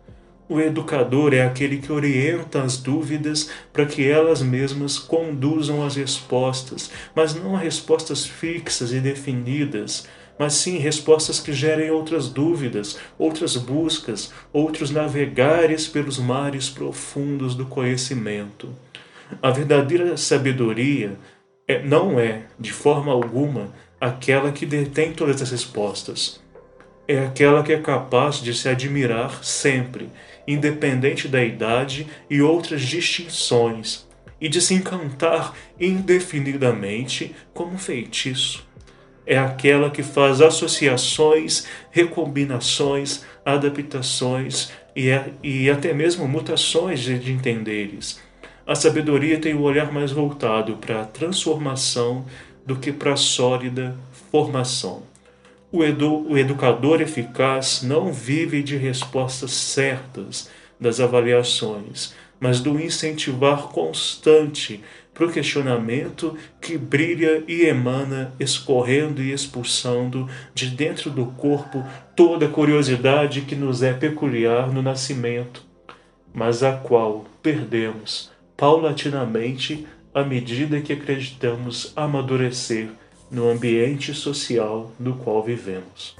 O 0.49 0.59
educador 0.59 1.35
é 1.35 1.43
aquele 1.43 1.77
que 1.77 1.93
orienta 1.93 2.63
as 2.63 2.79
dúvidas 2.79 3.51
para 3.71 3.85
que 3.85 4.09
elas 4.09 4.41
mesmas 4.41 4.99
conduzam 4.99 5.85
as 5.85 5.97
respostas, 5.97 6.91
mas 7.15 7.35
não 7.35 7.55
respostas 7.55 8.25
fixas 8.25 8.91
e 8.91 8.99
definidas, 8.99 10.09
mas 10.39 10.55
sim 10.55 10.79
respostas 10.79 11.39
que 11.39 11.53
gerem 11.53 11.91
outras 11.91 12.31
dúvidas, 12.31 12.99
outras 13.19 13.57
buscas, 13.57 14.33
outros 14.51 14.91
navegares 14.91 15.87
pelos 15.87 16.19
mares 16.19 16.71
profundos 16.71 17.55
do 17.55 17.67
conhecimento. 17.67 18.75
A 19.43 19.51
verdadeira 19.51 20.17
sabedoria 20.17 21.19
é, 21.67 21.83
não 21.83 22.19
é, 22.19 22.45
de 22.59 22.73
forma 22.73 23.13
alguma, 23.13 23.75
aquela 24.01 24.51
que 24.51 24.65
detém 24.65 25.13
todas 25.13 25.43
as 25.43 25.51
respostas. 25.51 26.41
É 27.07 27.19
aquela 27.25 27.63
que 27.63 27.73
é 27.73 27.81
capaz 27.81 28.37
de 28.41 28.55
se 28.55 28.69
admirar 28.69 29.43
sempre 29.43 30.09
independente 30.49 31.29
da 31.29 31.45
idade 31.45 32.07
e 32.31 32.41
outras 32.41 32.81
distinções, 32.83 34.09
e 34.41 34.49
de 34.49 34.61
se 34.61 34.73
encantar 34.73 35.55
indefinidamente 35.79 37.35
como 37.53 37.75
um 37.75 37.79
feitiço. 37.79 38.67
É 39.27 39.37
aquela 39.37 39.91
que 39.91 40.03
faz 40.03 40.41
associações, 40.41 41.67
recombinações, 41.91 43.25
adaptações 43.45 44.73
e, 44.97 45.11
é, 45.11 45.33
e 45.43 45.69
até 45.69 45.93
mesmo 45.93 46.27
mutações 46.27 47.01
de 47.01 47.31
entenderes. 47.31 48.19
A 48.67 48.75
sabedoria 48.75 49.39
tem 49.39 49.55
o 49.55 49.61
olhar 49.61 49.93
mais 49.93 50.13
voltado 50.13 50.77
para 50.77 51.03
a 51.03 51.05
transformação 51.05 52.25
do 52.65 52.77
que 52.77 52.91
para 52.91 53.13
a 53.13 53.17
sólida 53.17 53.97
formação. 54.31 55.03
O, 55.70 55.85
edu, 55.85 56.26
o 56.26 56.38
educador 56.38 57.02
eficaz 57.02 57.83
não 57.83 58.11
vive 58.11 58.62
de 58.62 58.76
respostas 58.76 59.50
certas 59.50 60.50
das 60.81 60.98
avaliações, 60.98 62.14
mas 62.40 62.60
do 62.60 62.81
incentivar 62.81 63.64
constante 63.64 64.83
para 65.12 65.27
o 65.27 65.31
questionamento 65.31 66.35
que 66.58 66.79
brilha 66.79 67.42
e 67.46 67.66
emana, 67.66 68.33
escorrendo 68.40 69.21
e 69.21 69.31
expulsando 69.31 70.27
de 70.54 70.69
dentro 70.69 71.10
do 71.10 71.27
corpo 71.27 71.85
toda 72.16 72.46
a 72.46 72.50
curiosidade 72.50 73.42
que 73.42 73.54
nos 73.54 73.83
é 73.83 73.92
peculiar 73.92 74.73
no 74.73 74.81
nascimento, 74.81 75.62
mas 76.33 76.62
a 76.62 76.73
qual 76.73 77.27
perdemos 77.42 78.31
paulatinamente 78.56 79.87
à 80.14 80.25
medida 80.25 80.81
que 80.81 80.94
acreditamos 80.94 81.92
amadurecer 81.94 82.88
no 83.31 83.50
ambiente 83.50 84.14
social 84.14 84.90
no 84.98 85.16
qual 85.16 85.42
vivemos. 85.42 86.16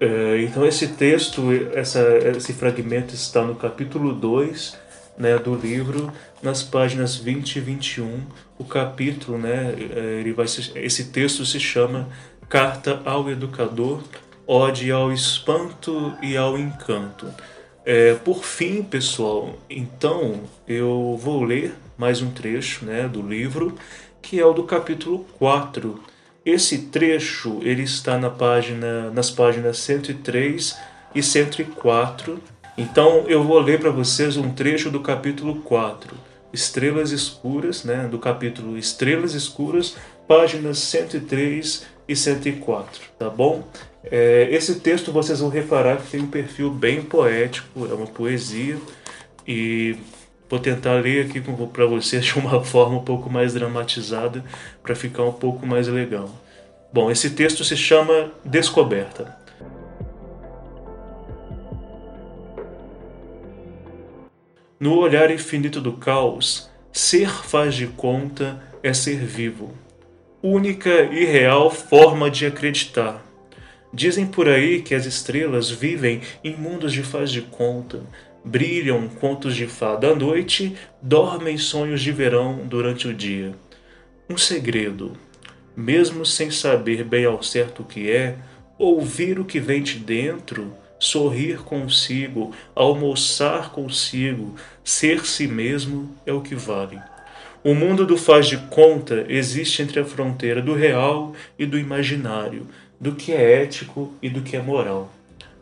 É, 0.00 0.42
então 0.42 0.66
esse 0.66 0.88
texto, 0.88 1.42
essa, 1.72 2.00
esse 2.36 2.52
fragmento 2.52 3.14
está 3.14 3.42
no 3.42 3.54
capítulo 3.54 4.12
2 4.12 4.76
né, 5.16 5.38
do 5.38 5.54
livro, 5.54 6.12
nas 6.42 6.62
páginas 6.62 7.16
20 7.16 7.56
e 7.56 7.60
21. 7.60 8.20
O 8.58 8.64
capítulo, 8.64 9.38
né, 9.38 9.74
é, 9.78 10.20
ele 10.20 10.32
vai 10.32 10.46
esse 10.46 11.04
texto 11.06 11.44
se 11.46 11.60
chama 11.60 12.08
Carta 12.48 13.00
ao 13.04 13.30
Educador, 13.30 14.02
Ode 14.46 14.90
ao 14.90 15.12
Espanto 15.12 16.14
e 16.22 16.36
ao 16.36 16.58
Encanto. 16.58 17.26
É, 17.86 18.14
por 18.14 18.44
fim, 18.44 18.82
pessoal, 18.82 19.58
então 19.68 20.40
eu 20.66 21.18
vou 21.20 21.44
ler 21.44 21.74
mais 21.98 22.22
um 22.22 22.30
trecho 22.30 22.84
né, 22.84 23.06
do 23.06 23.20
livro, 23.20 23.76
que 24.24 24.40
é 24.40 24.44
o 24.44 24.54
do 24.54 24.64
capítulo 24.64 25.26
4. 25.38 26.00
Esse 26.46 26.86
trecho 26.86 27.60
ele 27.62 27.82
está 27.82 28.18
na 28.18 28.30
página, 28.30 29.10
nas 29.10 29.30
páginas 29.30 29.78
103 29.78 30.76
e 31.14 31.22
104. 31.22 32.40
Então 32.76 33.26
eu 33.28 33.44
vou 33.44 33.60
ler 33.60 33.78
para 33.78 33.90
vocês 33.90 34.38
um 34.38 34.50
trecho 34.50 34.90
do 34.90 35.00
capítulo 35.00 35.56
4, 35.60 36.16
Estrelas 36.52 37.12
Escuras, 37.12 37.84
né, 37.84 38.08
do 38.10 38.18
capítulo 38.18 38.78
Estrelas 38.78 39.34
Escuras, 39.34 39.94
páginas 40.26 40.78
103 40.78 41.86
e 42.08 42.16
104, 42.16 43.02
tá 43.18 43.28
bom? 43.30 43.62
É, 44.02 44.48
esse 44.50 44.80
texto 44.80 45.12
vocês 45.12 45.40
vão 45.40 45.48
reparar 45.48 45.98
que 45.98 46.10
tem 46.10 46.22
um 46.22 46.26
perfil 46.26 46.70
bem 46.70 47.02
poético, 47.02 47.86
é 47.86 47.94
uma 47.94 48.06
poesia, 48.06 48.76
e 49.46 49.96
vou 50.54 50.60
tentar 50.60 51.00
ler 51.00 51.26
aqui 51.26 51.40
para 51.40 51.84
vocês 51.84 52.24
de 52.26 52.38
uma 52.38 52.62
forma 52.62 52.98
um 52.98 53.04
pouco 53.04 53.28
mais 53.28 53.54
dramatizada, 53.54 54.44
para 54.82 54.94
ficar 54.94 55.24
um 55.24 55.32
pouco 55.32 55.66
mais 55.66 55.88
legal. 55.88 56.30
Bom, 56.92 57.10
esse 57.10 57.30
texto 57.30 57.64
se 57.64 57.76
chama 57.76 58.30
Descoberta. 58.44 59.36
No 64.78 64.96
olhar 64.98 65.30
infinito 65.30 65.80
do 65.80 65.94
caos, 65.94 66.70
ser 66.92 67.28
faz 67.28 67.74
de 67.74 67.88
conta 67.88 68.62
é 68.80 68.92
ser 68.92 69.16
vivo. 69.16 69.72
Única 70.40 71.04
e 71.04 71.24
real 71.24 71.68
forma 71.68 72.30
de 72.30 72.46
acreditar. 72.46 73.24
Dizem 73.92 74.26
por 74.26 74.48
aí 74.48 74.82
que 74.82 74.94
as 74.94 75.06
estrelas 75.06 75.68
vivem 75.70 76.20
em 76.44 76.54
mundos 76.54 76.92
de 76.92 77.02
faz 77.02 77.30
de 77.30 77.40
conta, 77.40 78.02
brilham 78.44 79.08
contos 79.08 79.56
de 79.56 79.66
fada 79.66 80.10
à 80.10 80.14
noite, 80.14 80.76
dormem 81.00 81.56
sonhos 81.56 82.02
de 82.02 82.12
verão 82.12 82.60
durante 82.64 83.08
o 83.08 83.14
dia. 83.14 83.54
Um 84.28 84.36
segredo, 84.36 85.16
mesmo 85.76 86.26
sem 86.26 86.50
saber 86.50 87.04
bem 87.04 87.24
ao 87.24 87.42
certo 87.42 87.82
o 87.82 87.84
que 87.84 88.10
é, 88.10 88.36
ouvir 88.78 89.38
o 89.38 89.44
que 89.44 89.58
vem 89.58 89.82
de 89.82 89.98
dentro, 89.98 90.74
sorrir 90.98 91.58
consigo, 91.58 92.52
almoçar 92.74 93.70
consigo, 93.70 94.54
ser 94.82 95.24
si 95.24 95.46
mesmo 95.46 96.14
é 96.26 96.32
o 96.32 96.40
que 96.40 96.54
vale. 96.54 97.00
O 97.62 97.74
mundo 97.74 98.06
do 98.06 98.16
faz 98.16 98.46
de 98.46 98.58
conta 98.68 99.24
existe 99.28 99.80
entre 99.80 100.00
a 100.00 100.04
fronteira 100.04 100.60
do 100.60 100.74
real 100.74 101.34
e 101.58 101.64
do 101.64 101.78
imaginário, 101.78 102.66
do 103.00 103.14
que 103.14 103.32
é 103.32 103.62
ético 103.62 104.12
e 104.20 104.28
do 104.28 104.42
que 104.42 104.56
é 104.56 104.62
moral, 104.62 105.10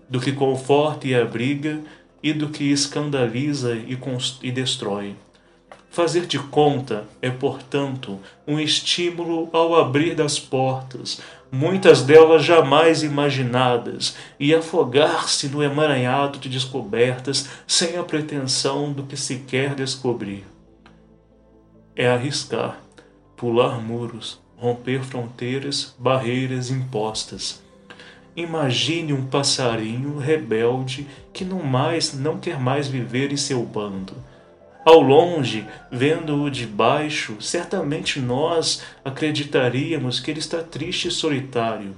do 0.09 0.21
que 0.21 0.33
conforta 0.33 1.07
e 1.07 1.15
abriga 1.15 1.81
e 2.23 2.33
do 2.33 2.49
que 2.49 2.71
escandaliza 2.71 3.75
e, 3.75 3.99
e 4.43 4.51
destrói. 4.53 5.17
Fazer 5.91 6.27
de 6.27 6.39
conta 6.39 7.05
é, 7.21 7.29
portanto, 7.29 8.19
um 8.47 8.59
estímulo 8.59 9.51
ao 9.53 9.75
abrir 9.75 10.15
das 10.15 10.39
portas, 10.39 11.21
muitas 11.51 12.03
delas 12.03 12.43
jamais 12.43 13.03
imaginadas, 13.03 14.17
e 14.41 14.55
afogar-se 14.55 15.49
no 15.49 15.63
emaranhado 15.63 16.39
de 16.39 16.49
descobertas 16.49 17.49
sem 17.67 17.99
a 17.99 18.03
pretensão 18.03 18.91
do 18.91 19.03
que 19.03 19.19
se 19.19 19.41
quer 19.41 19.75
descobrir. 19.75 20.47
É 21.95 22.09
arriscar, 22.09 22.81
pular 23.37 23.79
muros, 23.79 24.41
romper 24.57 25.03
fronteiras, 25.03 25.95
barreiras 25.99 26.71
impostas. 26.71 27.62
Imagine 28.35 29.13
um 29.13 29.27
passarinho 29.27 30.19
rebelde 30.19 31.07
que 31.33 31.45
não 31.45 31.63
mais 31.63 32.15
não 32.15 32.39
quer 32.39 32.59
mais 32.59 32.89
viver 32.89 33.33
em 33.33 33.37
seu 33.37 33.63
bando. 33.63 34.15
Ao 34.85 35.01
longe, 35.01 35.67
vendo-o 35.91 36.51
de 36.51 36.67
baixo, 36.67 37.37
certamente 37.41 38.19
nós 38.21 38.83
acreditaríamos 39.05 40.19
que 40.19 40.31
ele 40.31 40.41
está 40.41 40.63
triste 40.63 41.09
e 41.09 41.11
solitário. 41.11 41.95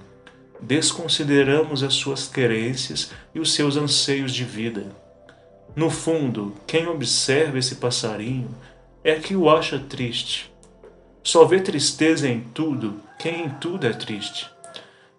Desconsideramos 0.60 1.82
as 1.82 1.94
suas 1.94 2.28
querências 2.28 3.10
e 3.34 3.40
os 3.40 3.54
seus 3.54 3.76
anseios 3.76 4.34
de 4.34 4.44
vida. 4.44 4.86
No 5.74 5.88
fundo, 5.88 6.54
quem 6.66 6.86
observa 6.86 7.58
esse 7.58 7.76
passarinho 7.76 8.48
é 9.02 9.14
que 9.14 9.34
o 9.34 9.48
acha 9.48 9.78
triste 9.78 10.52
só 11.22 11.46
vê 11.46 11.58
tristeza 11.58 12.28
em 12.28 12.40
tudo 12.40 13.00
quem 13.18 13.46
em 13.46 13.48
tudo 13.48 13.86
é 13.86 13.92
triste. 13.94 14.53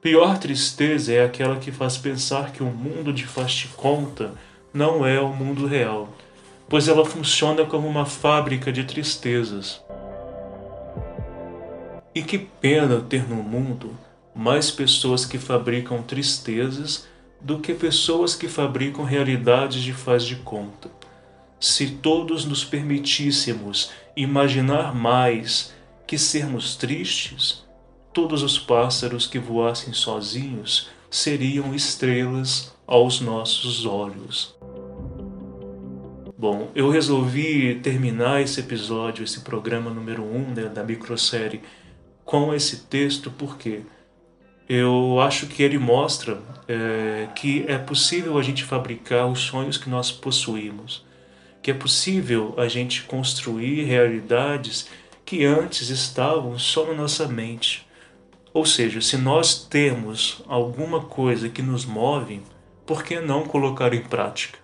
Pior 0.06 0.38
tristeza 0.38 1.14
é 1.14 1.26
aquela 1.26 1.56
que 1.56 1.72
faz 1.72 1.97
pensar 1.97 2.51
que 2.51 2.62
o 2.62 2.68
mundo 2.68 3.12
de 3.12 3.26
faz 3.26 3.68
conta 3.76 4.36
não 4.72 5.03
é 5.03 5.20
o 5.20 5.30
mundo 5.30 5.66
real, 5.66 6.16
pois 6.70 6.88
ela 6.88 7.03
funciona 7.03 7.66
como 7.66 7.88
uma 7.88 8.06
fábrica 8.06 8.72
de 8.72 8.84
tristezas. 8.84 9.84
E 12.14 12.22
que 12.22 12.38
pena 12.38 13.01
ter 13.01 13.28
no 13.28 13.38
mundo 13.38 13.97
mais 14.36 14.70
pessoas 14.70 15.26
que 15.26 15.39
fabricam 15.39 16.03
tristezas 16.03 17.08
do 17.41 17.58
que 17.58 17.74
pessoas 17.74 18.36
que 18.36 18.47
fabricam 18.47 19.03
realidades 19.03 19.82
de 19.82 19.91
faz 19.91 20.24
de 20.24 20.36
conta. 20.36 20.88
Se 21.60 21.88
todos 21.88 22.45
nos 22.45 22.64
permitíssemos 22.64 23.89
imaginar 24.16 24.93
mais 24.93 25.74
que 26.06 26.20
sermos 26.20 26.76
tristes, 26.76 27.64
todos 28.16 28.41
os 28.43 28.57
pássaros 28.57 29.28
que 29.28 29.38
voassem 29.38 29.93
sozinhos 29.93 30.89
seriam 31.11 31.76
estrelas 31.76 32.74
aos 32.88 33.20
nossos 33.20 33.86
olhos. 33.86 34.55
Bom, 36.38 36.72
eu 36.74 36.89
resolvi 36.89 37.76
terminar 37.76 38.41
esse 38.41 38.61
episódio, 38.61 39.26
esse 39.26 39.41
programa 39.41 39.91
número 39.91 40.24
1 40.24 40.36
um, 40.38 40.53
né, 40.53 40.63
da 40.63 40.82
microsérie, 40.82 41.61
com 42.24 42.53
esse 42.53 42.86
texto 42.86 43.30
porque 43.32 43.82
eu 44.70 45.20
acho 45.20 45.47
que 45.47 45.61
ele 45.61 45.78
mostra 45.78 46.41
é, 46.70 47.28
que 47.36 47.66
é 47.68 47.78
possível 47.78 48.38
a 48.38 48.41
gente 48.41 48.63
fabricar 48.63 49.28
os 49.28 49.41
sonhos 49.41 49.78
que 49.78 49.89
nós 49.89 50.09
possuímos, 50.09 51.05
que 51.61 51.70
é 51.70 51.74
possível 51.74 52.53
a 52.57 52.70
gente 52.70 53.03
construir 53.03 53.84
realidades 53.84 54.88
que 55.26 55.43
antes 55.43 55.89
estavam 55.89 56.57
só 56.57 56.88
na 56.88 56.93
nossa 56.93 57.28
mente. 57.28 57.85
Ou 58.56 58.66
seja, 58.66 59.01
se 59.01 59.18
nós 59.18 59.66
temos 59.66 60.41
alguma 60.47 61.01
coisa 61.01 61.49
que 61.49 61.62
nos 61.62 61.84
move, 61.84 62.41
por 62.86 63.03
que 63.03 63.20
não 63.20 63.43
colocar 63.43 63.93
em 63.93 63.99
prática? 63.99 64.58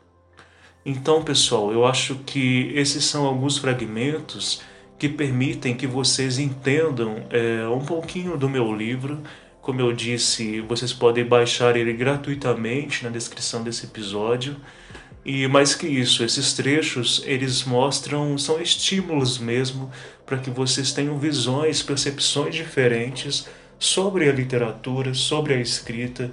Então, 0.85 1.21
pessoal, 1.21 1.73
eu 1.73 1.85
acho 1.85 2.15
que 2.25 2.71
esses 2.73 3.03
são 3.03 3.25
alguns 3.25 3.57
fragmentos 3.57 4.61
que 4.97 5.09
permitem 5.09 5.75
que 5.75 5.85
vocês 5.85 6.39
entendam 6.39 7.25
é, 7.31 7.67
um 7.67 7.83
pouquinho 7.83 8.37
do 8.37 8.47
meu 8.47 8.73
livro. 8.73 9.21
Como 9.61 9.81
eu 9.81 9.91
disse, 9.91 10.61
vocês 10.61 10.93
podem 10.93 11.25
baixar 11.25 11.75
ele 11.75 11.91
gratuitamente 11.91 13.03
na 13.03 13.09
descrição 13.09 13.61
desse 13.61 13.87
episódio. 13.87 14.55
E 15.25 15.49
mais 15.49 15.75
que 15.75 15.85
isso, 15.85 16.23
esses 16.23 16.53
trechos 16.53 17.21
eles 17.25 17.65
mostram, 17.65 18.37
são 18.37 18.61
estímulos 18.61 19.37
mesmo 19.37 19.91
para 20.25 20.37
que 20.37 20.49
vocês 20.49 20.93
tenham 20.93 21.19
visões, 21.19 21.83
percepções 21.83 22.55
diferentes 22.55 23.49
sobre 23.81 24.29
a 24.29 24.31
literatura, 24.31 25.15
sobre 25.15 25.55
a 25.55 25.57
escrita. 25.57 26.31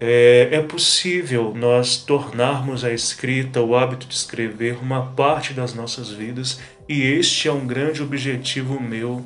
É, 0.00 0.48
é 0.50 0.60
possível 0.60 1.54
nós 1.54 1.98
tornarmos 1.98 2.84
a 2.84 2.92
escrita, 2.92 3.62
o 3.62 3.76
hábito 3.76 4.08
de 4.08 4.14
escrever, 4.14 4.76
uma 4.82 5.12
parte 5.12 5.54
das 5.54 5.72
nossas 5.72 6.10
vidas, 6.10 6.60
e 6.88 7.00
este 7.00 7.46
é 7.46 7.52
um 7.52 7.64
grande 7.64 8.02
objetivo 8.02 8.80
meu 8.80 9.24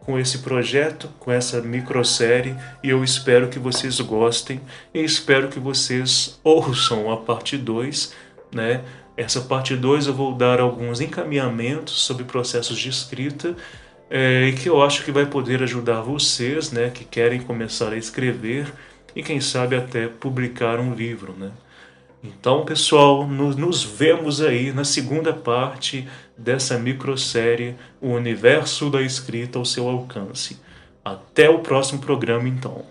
com 0.00 0.18
esse 0.18 0.38
projeto, 0.38 1.10
com 1.20 1.30
essa 1.30 1.60
microsérie, 1.60 2.56
e 2.82 2.88
eu 2.88 3.04
espero 3.04 3.48
que 3.48 3.58
vocês 3.58 4.00
gostem 4.00 4.58
e 4.94 5.00
espero 5.00 5.48
que 5.48 5.60
vocês 5.60 6.40
ouçam 6.42 7.12
a 7.12 7.18
parte 7.18 7.58
2, 7.58 8.14
né? 8.54 8.82
Essa 9.16 9.42
parte 9.42 9.76
2 9.76 10.06
eu 10.06 10.14
vou 10.14 10.34
dar 10.34 10.60
alguns 10.60 11.00
encaminhamentos 11.00 12.00
sobre 12.00 12.24
processos 12.24 12.78
de 12.78 12.88
escrita 12.88 13.54
é, 14.10 14.48
e 14.48 14.52
que 14.52 14.68
eu 14.68 14.82
acho 14.82 15.04
que 15.04 15.12
vai 15.12 15.26
poder 15.26 15.62
ajudar 15.62 16.02
vocês, 16.02 16.70
né, 16.70 16.90
que 16.90 17.04
querem 17.04 17.40
começar 17.40 17.92
a 17.92 17.96
escrever 17.96 18.72
e 19.14 19.22
quem 19.22 19.40
sabe 19.40 19.76
até 19.76 20.08
publicar 20.08 20.78
um 20.78 20.94
livro, 20.94 21.32
né? 21.32 21.50
Então, 22.22 22.64
pessoal, 22.64 23.26
nos, 23.26 23.54
nos 23.54 23.84
vemos 23.84 24.40
aí 24.40 24.72
na 24.72 24.82
segunda 24.82 25.32
parte 25.32 26.08
dessa 26.36 26.78
microsérie 26.78 27.76
O 28.00 28.08
Universo 28.08 28.88
da 28.88 29.02
Escrita 29.02 29.58
ao 29.58 29.64
seu 29.64 29.86
alcance. 29.86 30.58
Até 31.04 31.50
o 31.50 31.58
próximo 31.58 32.00
programa, 32.00 32.48
então. 32.48 32.82